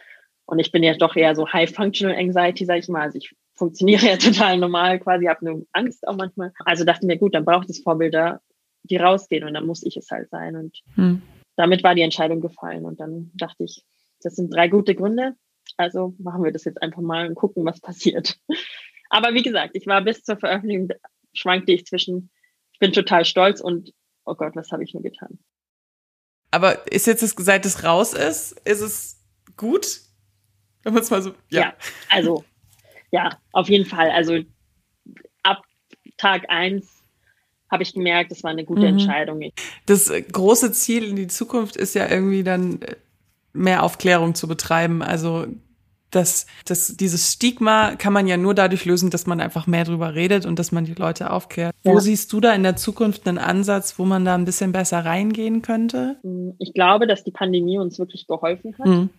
Und 0.45 0.59
ich 0.59 0.71
bin 0.71 0.83
ja 0.83 0.95
doch 0.95 1.15
eher 1.15 1.35
so 1.35 1.51
High 1.51 1.73
Functional 1.73 2.15
Anxiety, 2.15 2.65
sage 2.65 2.79
ich 2.79 2.87
mal. 2.89 3.03
Also 3.03 3.17
ich 3.17 3.33
funktioniere 3.55 4.05
ja 4.07 4.17
total 4.17 4.57
normal, 4.57 4.99
quasi 4.99 5.25
habe 5.25 5.45
nur 5.45 5.65
Angst 5.71 6.07
auch 6.07 6.15
manchmal. 6.15 6.53
Also 6.65 6.83
dachte 6.85 7.05
mir, 7.05 7.17
gut, 7.17 7.33
dann 7.33 7.45
braucht 7.45 7.69
es 7.69 7.81
Vorbilder, 7.81 8.41
die 8.83 8.97
rausgehen 8.97 9.47
und 9.47 9.53
dann 9.53 9.65
muss 9.65 9.83
ich 9.83 9.97
es 9.97 10.09
halt 10.09 10.29
sein. 10.29 10.55
Und 10.55 10.77
hm. 10.95 11.21
damit 11.55 11.83
war 11.83 11.95
die 11.95 12.01
Entscheidung 12.01 12.41
gefallen. 12.41 12.85
Und 12.85 12.99
dann 12.99 13.31
dachte 13.35 13.63
ich, 13.63 13.83
das 14.21 14.35
sind 14.35 14.53
drei 14.53 14.67
gute 14.67 14.95
Gründe. 14.95 15.35
Also 15.77 16.15
machen 16.19 16.43
wir 16.43 16.51
das 16.51 16.65
jetzt 16.65 16.81
einfach 16.81 17.01
mal 17.01 17.27
und 17.27 17.35
gucken, 17.35 17.65
was 17.65 17.79
passiert. 17.79 18.37
Aber 19.09 19.33
wie 19.33 19.43
gesagt, 19.43 19.75
ich 19.75 19.87
war 19.87 20.01
bis 20.01 20.23
zur 20.23 20.37
Veröffentlichung, 20.37 20.89
schwankte 21.33 21.71
ich 21.71 21.85
zwischen, 21.85 22.29
ich 22.73 22.79
bin 22.79 22.93
total 22.93 23.25
stolz 23.25 23.59
und, 23.61 23.93
oh 24.25 24.35
Gott, 24.35 24.55
was 24.55 24.71
habe 24.71 24.83
ich 24.83 24.93
nur 24.93 25.03
getan. 25.03 25.39
Aber 26.51 26.91
ist 26.91 27.07
jetzt, 27.07 27.23
das, 27.23 27.35
seit 27.37 27.65
es 27.65 27.83
raus 27.83 28.13
ist, 28.13 28.59
ist 28.65 28.81
es 28.81 29.23
gut? 29.55 30.01
Wenn 30.83 30.93
man 30.93 31.03
es 31.03 31.11
mal 31.11 31.21
so, 31.21 31.31
ja. 31.49 31.61
ja. 31.61 31.73
Also, 32.09 32.43
ja, 33.11 33.37
auf 33.51 33.69
jeden 33.69 33.85
Fall. 33.85 34.09
Also, 34.11 34.39
ab 35.43 35.63
Tag 36.17 36.49
eins 36.49 36.98
habe 37.69 37.83
ich 37.83 37.93
gemerkt, 37.93 38.31
das 38.31 38.43
war 38.43 38.51
eine 38.51 38.65
gute 38.65 38.81
mhm. 38.81 38.99
Entscheidung. 38.99 39.41
Das 39.85 40.11
große 40.31 40.71
Ziel 40.71 41.03
in 41.03 41.15
die 41.15 41.27
Zukunft 41.27 41.75
ist 41.75 41.95
ja 41.95 42.09
irgendwie 42.09 42.43
dann 42.43 42.79
mehr 43.53 43.83
Aufklärung 43.83 44.35
zu 44.35 44.47
betreiben. 44.47 45.01
Also 45.01 45.47
das, 46.11 46.47
das, 46.65 46.97
dieses 46.97 47.33
Stigma 47.33 47.95
kann 47.95 48.13
man 48.13 48.27
ja 48.27 48.37
nur 48.37 48.55
dadurch 48.55 48.85
lösen, 48.85 49.11
dass 49.11 49.27
man 49.27 49.39
einfach 49.39 49.67
mehr 49.67 49.83
drüber 49.83 50.15
redet 50.15 50.45
und 50.45 50.57
dass 50.57 50.71
man 50.71 50.85
die 50.85 50.95
Leute 50.95 51.31
aufklärt. 51.31 51.75
Ja. 51.83 51.93
Wo 51.93 51.99
siehst 51.99 52.33
du 52.33 52.39
da 52.39 52.53
in 52.53 52.63
der 52.63 52.75
Zukunft 52.75 53.27
einen 53.27 53.37
Ansatz, 53.37 53.99
wo 53.99 54.05
man 54.05 54.25
da 54.25 54.35
ein 54.35 54.45
bisschen 54.45 54.71
besser 54.71 55.05
reingehen 55.05 55.61
könnte? 55.61 56.17
Ich 56.57 56.73
glaube, 56.73 57.05
dass 57.05 57.23
die 57.23 57.31
Pandemie 57.31 57.77
uns 57.77 57.99
wirklich 57.99 58.25
geholfen 58.25 58.75
hat. 58.79 58.87
Mhm. 58.87 59.09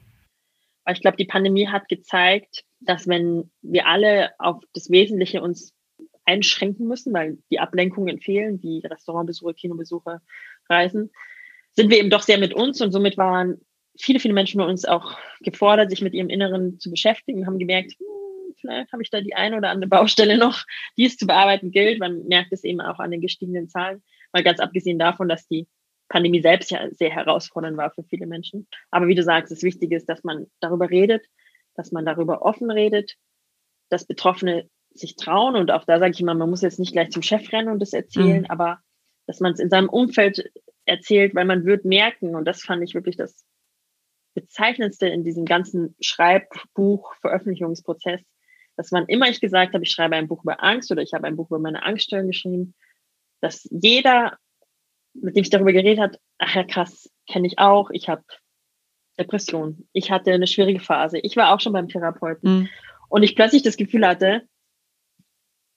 Weil 0.84 0.94
ich 0.94 1.00
glaube, 1.00 1.16
die 1.16 1.26
Pandemie 1.26 1.68
hat 1.68 1.88
gezeigt, 1.88 2.64
dass 2.80 3.06
wenn 3.06 3.50
wir 3.62 3.86
alle 3.86 4.30
auf 4.38 4.62
das 4.72 4.90
Wesentliche 4.90 5.42
uns 5.42 5.72
einschränken 6.30 6.86
müssen, 6.86 7.12
weil 7.12 7.38
die 7.50 7.58
Ablenkungen 7.58 8.20
fehlen, 8.20 8.62
wie 8.62 8.80
Restaurantbesuche, 8.80 9.54
Kinobesuche, 9.54 10.20
Reisen, 10.68 11.10
sind 11.72 11.90
wir 11.90 11.98
eben 11.98 12.10
doch 12.10 12.22
sehr 12.22 12.38
mit 12.38 12.54
uns 12.54 12.80
und 12.80 12.92
somit 12.92 13.16
waren 13.16 13.60
viele, 13.98 14.20
viele 14.20 14.34
Menschen 14.34 14.58
bei 14.58 14.64
uns 14.64 14.84
auch 14.84 15.18
gefordert, 15.40 15.90
sich 15.90 16.02
mit 16.02 16.14
ihrem 16.14 16.28
Inneren 16.30 16.78
zu 16.78 16.90
beschäftigen, 16.90 17.46
haben 17.46 17.58
gemerkt, 17.58 17.92
hm, 17.98 18.54
vielleicht 18.60 18.92
habe 18.92 19.02
ich 19.02 19.10
da 19.10 19.20
die 19.20 19.34
eine 19.34 19.56
oder 19.56 19.70
andere 19.70 19.88
Baustelle 19.88 20.38
noch, 20.38 20.62
die 20.96 21.06
es 21.06 21.16
zu 21.16 21.26
bearbeiten 21.26 21.70
gilt. 21.70 21.98
Man 21.98 22.24
merkt 22.26 22.52
es 22.52 22.64
eben 22.64 22.80
auch 22.80 22.98
an 22.98 23.10
den 23.10 23.20
gestiegenen 23.20 23.68
Zahlen, 23.68 24.02
mal 24.32 24.42
ganz 24.42 24.60
abgesehen 24.60 24.98
davon, 24.98 25.28
dass 25.28 25.46
die 25.48 25.66
Pandemie 26.08 26.42
selbst 26.42 26.70
ja 26.70 26.88
sehr 26.90 27.10
herausfordernd 27.10 27.76
war 27.76 27.90
für 27.92 28.02
viele 28.02 28.26
Menschen. 28.26 28.66
Aber 28.90 29.06
wie 29.06 29.14
du 29.14 29.22
sagst, 29.22 29.52
das 29.52 29.62
Wichtige 29.62 29.96
ist, 29.96 30.08
dass 30.08 30.24
man 30.24 30.46
darüber 30.60 30.90
redet, 30.90 31.24
dass 31.74 31.92
man 31.92 32.04
darüber 32.04 32.42
offen 32.42 32.70
redet, 32.70 33.14
dass 33.90 34.06
Betroffene 34.06 34.68
sich 35.00 35.16
trauen. 35.16 35.56
Und 35.56 35.70
auch 35.70 35.84
da 35.84 35.98
sage 35.98 36.12
ich 36.12 36.20
immer, 36.20 36.34
man 36.34 36.50
muss 36.50 36.62
jetzt 36.62 36.78
nicht 36.78 36.92
gleich 36.92 37.10
zum 37.10 37.22
Chef 37.22 37.52
rennen 37.52 37.68
und 37.68 37.80
das 37.80 37.92
erzählen, 37.92 38.42
mhm. 38.42 38.50
aber 38.50 38.78
dass 39.26 39.40
man 39.40 39.52
es 39.52 39.60
in 39.60 39.70
seinem 39.70 39.88
Umfeld 39.88 40.50
erzählt, 40.84 41.34
weil 41.34 41.44
man 41.44 41.64
wird 41.64 41.84
merken, 41.84 42.34
und 42.34 42.44
das 42.44 42.62
fand 42.62 42.82
ich 42.82 42.94
wirklich 42.94 43.16
das 43.16 43.44
Bezeichnendste 44.34 45.08
in 45.08 45.24
diesem 45.24 45.44
ganzen 45.44 45.96
Schreibbuch-Veröffentlichungsprozess, 46.00 48.20
dass 48.76 48.92
wann 48.92 49.06
immer 49.06 49.28
ich 49.28 49.40
gesagt 49.40 49.74
habe, 49.74 49.84
ich 49.84 49.90
schreibe 49.90 50.16
ein 50.16 50.28
Buch 50.28 50.42
über 50.42 50.62
Angst 50.62 50.90
oder 50.90 51.02
ich 51.02 51.12
habe 51.12 51.26
ein 51.26 51.36
Buch 51.36 51.50
über 51.50 51.58
meine 51.58 51.82
Angststörung 51.82 52.28
geschrieben, 52.28 52.74
dass 53.40 53.68
jeder, 53.70 54.38
mit 55.14 55.36
dem 55.36 55.42
ich 55.42 55.50
darüber 55.50 55.72
geredet 55.72 56.00
hat, 56.00 56.20
ach 56.38 56.54
ja 56.54 56.64
krass, 56.64 57.10
kenne 57.28 57.46
ich 57.46 57.58
auch, 57.58 57.90
ich 57.90 58.08
habe 58.08 58.24
Depression, 59.18 59.86
ich 59.92 60.10
hatte 60.10 60.32
eine 60.32 60.46
schwierige 60.46 60.80
Phase, 60.80 61.18
ich 61.18 61.36
war 61.36 61.54
auch 61.54 61.60
schon 61.60 61.72
beim 61.72 61.88
Therapeuten 61.88 62.60
mhm. 62.60 62.68
und 63.08 63.22
ich 63.22 63.36
plötzlich 63.36 63.62
das 63.62 63.76
Gefühl 63.76 64.06
hatte, 64.06 64.42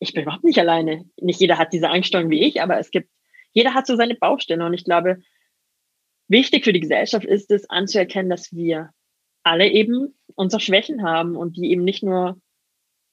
ich 0.03 0.13
bin 0.13 0.23
überhaupt 0.23 0.43
nicht 0.43 0.59
alleine. 0.59 1.05
Nicht 1.19 1.39
jeder 1.39 1.57
hat 1.57 1.73
diese 1.73 1.89
Angststörung 1.89 2.29
wie 2.29 2.43
ich, 2.43 2.61
aber 2.61 2.77
es 2.77 2.91
gibt, 2.91 3.09
jeder 3.53 3.73
hat 3.73 3.87
so 3.87 3.95
seine 3.95 4.15
Baustelle 4.15 4.65
und 4.65 4.73
ich 4.73 4.83
glaube, 4.83 5.21
wichtig 6.27 6.65
für 6.65 6.73
die 6.73 6.81
Gesellschaft 6.81 7.25
ist 7.25 7.51
es 7.51 7.69
anzuerkennen, 7.69 8.29
dass 8.29 8.53
wir 8.53 8.91
alle 9.43 9.67
eben 9.69 10.13
unsere 10.35 10.59
Schwächen 10.59 11.03
haben 11.03 11.35
und 11.35 11.57
die 11.57 11.71
eben 11.71 11.83
nicht 11.83 12.03
nur 12.03 12.39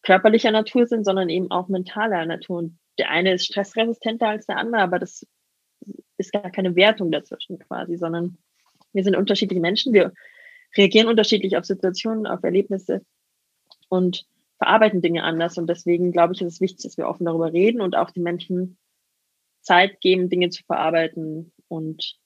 körperlicher 0.02 0.50
Natur 0.50 0.86
sind, 0.86 1.04
sondern 1.04 1.28
eben 1.28 1.50
auch 1.50 1.68
mentaler 1.68 2.24
Natur. 2.24 2.58
Und 2.58 2.78
der 2.98 3.10
eine 3.10 3.34
ist 3.34 3.46
stressresistenter 3.46 4.28
als 4.28 4.46
der 4.46 4.56
andere, 4.56 4.82
aber 4.82 4.98
das 4.98 5.26
ist 6.16 6.32
gar 6.32 6.50
keine 6.50 6.74
Wertung 6.76 7.10
dazwischen 7.10 7.58
quasi, 7.58 7.96
sondern 7.96 8.38
wir 8.92 9.04
sind 9.04 9.16
unterschiedliche 9.16 9.60
Menschen, 9.60 9.92
wir 9.92 10.12
reagieren 10.76 11.08
unterschiedlich 11.08 11.56
auf 11.56 11.64
Situationen, 11.64 12.26
auf 12.26 12.42
Erlebnisse 12.42 13.04
und 13.88 14.26
verarbeiten 14.60 15.00
Dinge 15.00 15.24
anders. 15.24 15.56
Und 15.58 15.68
deswegen 15.68 16.12
glaube 16.12 16.34
ich, 16.34 16.42
ist 16.42 16.54
es 16.54 16.60
wichtig, 16.60 16.84
dass 16.84 16.98
wir 16.98 17.08
offen 17.08 17.24
darüber 17.24 17.52
reden 17.52 17.80
und 17.80 17.96
auch 17.96 18.10
den 18.10 18.22
Menschen 18.22 18.78
Zeit 19.62 20.00
geben, 20.00 20.28
Dinge 20.28 20.50
zu 20.50 20.62
verarbeiten 20.64 21.52
und 21.68 22.18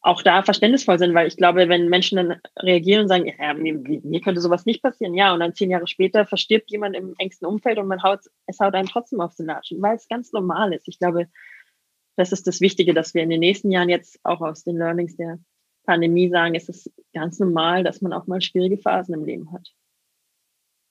auch 0.00 0.20
da 0.20 0.42
verständnisvoll 0.42 0.98
sind, 0.98 1.14
weil 1.14 1.26
ich 1.26 1.38
glaube, 1.38 1.66
wenn 1.70 1.88
Menschen 1.88 2.16
dann 2.16 2.40
reagieren 2.58 3.02
und 3.02 3.08
sagen, 3.08 3.32
ja, 3.38 3.54
mir, 3.54 4.20
könnte 4.20 4.42
sowas 4.42 4.66
nicht 4.66 4.82
passieren, 4.82 5.14
ja, 5.14 5.32
und 5.32 5.40
dann 5.40 5.54
zehn 5.54 5.70
Jahre 5.70 5.86
später 5.86 6.26
verstirbt 6.26 6.70
jemand 6.70 6.94
im 6.94 7.14
engsten 7.16 7.48
Umfeld 7.48 7.78
und 7.78 7.86
man 7.86 8.02
haut, 8.02 8.20
es 8.46 8.60
haut 8.60 8.74
einen 8.74 8.88
trotzdem 8.88 9.22
auf 9.22 9.34
den 9.34 9.46
Latschen, 9.46 9.80
weil 9.80 9.96
es 9.96 10.06
ganz 10.06 10.30
normal 10.32 10.74
ist. 10.74 10.88
Ich 10.88 10.98
glaube, 10.98 11.28
das 12.16 12.32
ist 12.32 12.46
das 12.46 12.60
Wichtige, 12.60 12.92
dass 12.92 13.14
wir 13.14 13.22
in 13.22 13.30
den 13.30 13.40
nächsten 13.40 13.70
Jahren 13.70 13.88
jetzt 13.88 14.20
auch 14.24 14.42
aus 14.42 14.62
den 14.62 14.76
Learnings 14.76 15.16
der 15.16 15.38
Pandemie 15.86 16.28
sagen, 16.28 16.54
es 16.54 16.68
ist 16.68 16.92
ganz 17.14 17.38
normal, 17.38 17.82
dass 17.82 18.02
man 18.02 18.12
auch 18.12 18.26
mal 18.26 18.42
schwierige 18.42 18.76
Phasen 18.76 19.14
im 19.14 19.24
Leben 19.24 19.52
hat. 19.52 19.66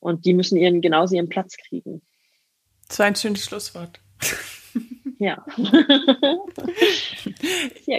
Und 0.04 0.26
die 0.26 0.34
müssen 0.34 0.58
ihren 0.58 0.82
genauso 0.82 1.16
ihren 1.16 1.30
Platz 1.30 1.56
kriegen. 1.56 2.02
Das 2.88 3.00
war 3.00 3.06
ein 3.06 3.16
schönes 3.16 3.46
Schlusswort. 3.46 4.00
Ja. 5.18 5.46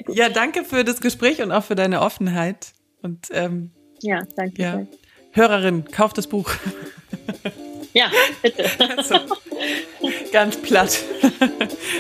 Gut. 0.05 0.17
Ja, 0.17 0.29
danke 0.29 0.65
für 0.65 0.85
das 0.85 1.01
Gespräch 1.01 1.41
und 1.41 1.53
auch 1.53 1.65
für 1.65 1.75
deine 1.75 2.03
Offenheit. 2.03 2.75
Und 3.01 3.29
ähm, 3.31 3.71
ja, 4.03 4.21
danke. 4.37 4.63
Ja. 4.63 4.87
Hörerin, 5.33 5.87
kauft 5.87 6.19
das 6.19 6.27
Buch. 6.27 6.51
Ja, 7.97 8.11
bitte. 8.43 8.65
Also, 8.97 9.15
ganz 10.33 10.57
platt. 10.57 10.99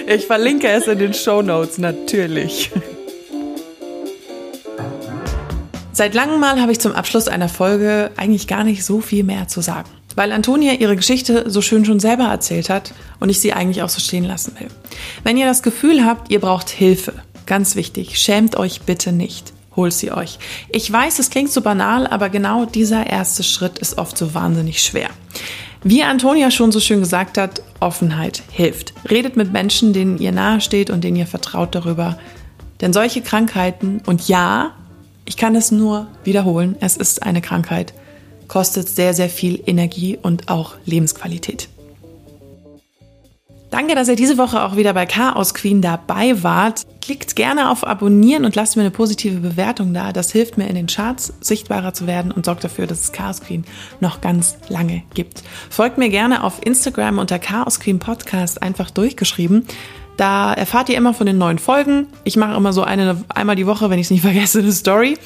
Ich 0.09 0.27
verlinke 0.27 0.67
es 0.67 0.89
in 0.89 0.99
den 0.99 1.15
Show 1.15 1.41
Notes 1.41 1.79
natürlich. 1.79 2.73
Seit 5.95 6.13
langem 6.13 6.41
Mal 6.41 6.61
habe 6.61 6.73
ich 6.73 6.81
zum 6.81 6.93
Abschluss 6.93 7.29
einer 7.29 7.49
Folge 7.49 8.11
eigentlich 8.17 8.47
gar 8.47 8.65
nicht 8.65 8.85
so 8.85 9.01
viel 9.01 9.25
mehr 9.25 9.49
zu 9.49 9.63
sagen 9.63 9.89
weil 10.17 10.33
Antonia 10.33 10.75
ihre 10.75 10.97
Geschichte 10.97 11.51
so 11.51 11.61
schön 11.61 11.85
schon 11.85 12.01
selber 12.01 12.25
erzählt 12.25 12.71
hat 12.71 12.95
und 13.21 13.29
ich 13.29 13.41
sie 13.41 13.53
eigentlich 13.53 13.83
auch 13.83 13.89
so 13.89 14.01
stehen 14.01 14.25
lassen 14.25 14.55
will. 14.59 14.69
Wenn 15.23 15.37
ihr 15.37 15.47
das 15.47 15.63
Gefühl 15.63 16.05
habt, 16.05 16.31
ihr 16.31 16.41
braucht 16.41 16.71
Hilfe, 16.71 17.15
ganz 17.47 17.77
wichtig, 17.77 18.19
schämt 18.19 18.57
euch 18.57 18.83
bitte 18.83 19.13
nicht. 19.13 19.53
Holt 19.77 19.93
sie 19.93 20.13
euch. 20.13 20.39
Ich 20.69 20.91
weiß, 20.91 21.19
es 21.19 21.31
klingt 21.31 21.51
so 21.51 21.61
banal, 21.61 22.07
aber 22.07 22.29
genau 22.29 22.65
dieser 22.65 23.09
erste 23.09 23.43
Schritt 23.43 23.81
ist 23.81 23.99
oft 23.99 24.17
so 24.17 24.33
wahnsinnig 24.33 24.81
schwer. 24.81 25.11
Wie 25.83 26.05
Antonia 26.05 26.53
schon 26.53 26.71
so 26.71 26.79
schön 26.79 27.01
gesagt 27.01 27.37
hat, 27.37 27.61
Offenheit 27.81 28.45
hilft. 28.53 28.95
Redet 29.11 29.37
mit 29.37 29.53
Menschen, 29.53 29.93
denen 29.93 30.19
ihr 30.19 30.31
nahesteht 30.31 30.91
und 30.91 31.03
denen 31.03 31.17
ihr 31.17 31.27
vertraut 31.27 31.75
darüber. 31.75 32.19
Denn 32.81 32.93
solche 32.93 33.21
Krankheiten, 33.21 34.01
und 34.07 34.29
ja, 34.29 34.75
ich 35.25 35.37
kann 35.37 35.55
es 35.55 35.71
nur 35.71 36.07
wiederholen, 36.25 36.77
es 36.81 36.97
ist 36.97 37.23
eine 37.23 37.41
Krankheit, 37.41 37.95
kostet 38.49 38.89
sehr, 38.89 39.15
sehr 39.15 39.29
viel 39.29 39.63
Energie 39.67 40.19
und 40.21 40.49
auch 40.49 40.75
Lebensqualität. 40.85 41.69
Danke, 43.75 43.97
dass 43.97 44.07
ihr 44.07 44.15
diese 44.15 44.39
Woche 44.39 44.63
auch 44.63 44.77
wieder 44.77 44.93
bei 44.93 45.05
Chaos 45.05 45.53
Queen 45.53 45.83
dabei 45.83 46.45
wart. 46.45 46.83
Klickt 47.01 47.35
gerne 47.35 47.73
auf 47.73 47.85
Abonnieren 47.85 48.45
und 48.45 48.55
lasst 48.55 48.77
mir 48.77 48.83
eine 48.83 48.93
positive 48.93 49.41
Bewertung 49.41 49.93
da. 49.93 50.13
Das 50.13 50.31
hilft 50.31 50.57
mir 50.57 50.69
in 50.69 50.77
den 50.77 50.87
Charts 50.87 51.33
sichtbarer 51.41 51.93
zu 51.93 52.07
werden 52.07 52.31
und 52.31 52.45
sorgt 52.45 52.63
dafür, 52.63 52.87
dass 52.87 53.01
es 53.01 53.11
Chaos 53.11 53.41
Queen 53.41 53.65
noch 53.99 54.21
ganz 54.21 54.59
lange 54.69 55.03
gibt. 55.15 55.43
Folgt 55.71 55.99
mir 55.99 56.09
gerne 56.09 56.45
auf 56.45 56.65
Instagram 56.65 57.19
unter 57.19 57.41
Chaos 57.41 57.81
Queen 57.81 57.99
Podcast 57.99 58.63
einfach 58.63 58.93
durchgeschrieben. 58.93 59.67
Da 60.17 60.53
erfahrt 60.53 60.89
ihr 60.89 60.97
immer 60.97 61.15
von 61.15 61.27
den 61.27 61.39
neuen 61.39 61.59
Folgen. 61.59 62.07
Ich 62.25 62.37
mache 62.37 62.57
immer 62.57 62.73
so 62.73 62.83
eine 62.83 63.25
einmal 63.29 63.57
die 63.57 63.67
Woche, 63.67 63.91
wenn 63.91 63.99
ich 63.99 64.07
es 64.07 64.11
nicht 64.11 64.23
vergesse, 64.23 64.61
eine 64.61 64.73
Story. 64.73 65.19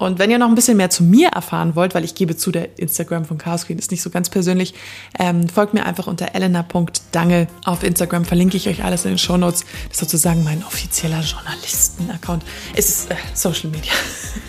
Und 0.00 0.18
wenn 0.18 0.30
ihr 0.30 0.38
noch 0.38 0.48
ein 0.48 0.54
bisschen 0.54 0.78
mehr 0.78 0.88
zu 0.88 1.04
mir 1.04 1.28
erfahren 1.28 1.76
wollt, 1.76 1.94
weil 1.94 2.04
ich 2.04 2.14
gebe 2.14 2.34
zu, 2.34 2.50
der 2.50 2.78
Instagram 2.78 3.26
von 3.26 3.36
Chaos 3.36 3.66
Queen 3.66 3.78
ist 3.78 3.90
nicht 3.90 4.00
so 4.00 4.08
ganz 4.08 4.30
persönlich, 4.30 4.72
ähm, 5.18 5.46
folgt 5.46 5.74
mir 5.74 5.84
einfach 5.84 6.06
unter 6.06 6.34
elena.dangel 6.34 7.48
auf 7.66 7.82
Instagram. 7.82 8.24
Verlinke 8.24 8.56
ich 8.56 8.66
euch 8.66 8.82
alles 8.82 9.04
in 9.04 9.10
den 9.10 9.18
Show 9.18 9.36
Notes. 9.36 9.66
Das 9.88 9.92
ist 9.92 9.98
sozusagen 9.98 10.42
mein 10.42 10.64
offizieller 10.64 11.20
Journalisten-Account. 11.20 12.42
Es 12.74 12.88
ist 12.88 13.10
äh, 13.10 13.14
Social 13.34 13.68
Media. 13.68 13.92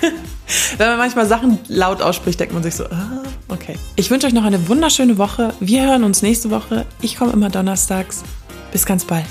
wenn 0.78 0.88
man 0.88 0.98
manchmal 0.98 1.26
Sachen 1.28 1.60
laut 1.68 2.02
ausspricht, 2.02 2.40
denkt 2.40 2.54
man 2.54 2.64
sich 2.64 2.76
so, 2.76 2.86
ah, 2.86 3.22
okay. 3.50 3.76
Ich 3.98 4.10
wünsche 4.10 4.28
euch 4.28 4.34
noch 4.34 4.46
eine 4.46 4.70
wunderschöne 4.70 5.18
Woche. 5.18 5.54
Wir 5.60 5.86
hören 5.86 6.06
uns 6.06 6.22
nächste 6.22 6.50
Woche. 6.50 6.86
Ich 7.02 7.18
komme 7.18 7.34
immer 7.34 7.50
donnerstags. 7.50 8.24
Bis 8.72 8.86
ganz 8.86 9.04
bald. 9.04 9.28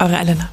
Eure 0.00 0.16
Elena. 0.16 0.48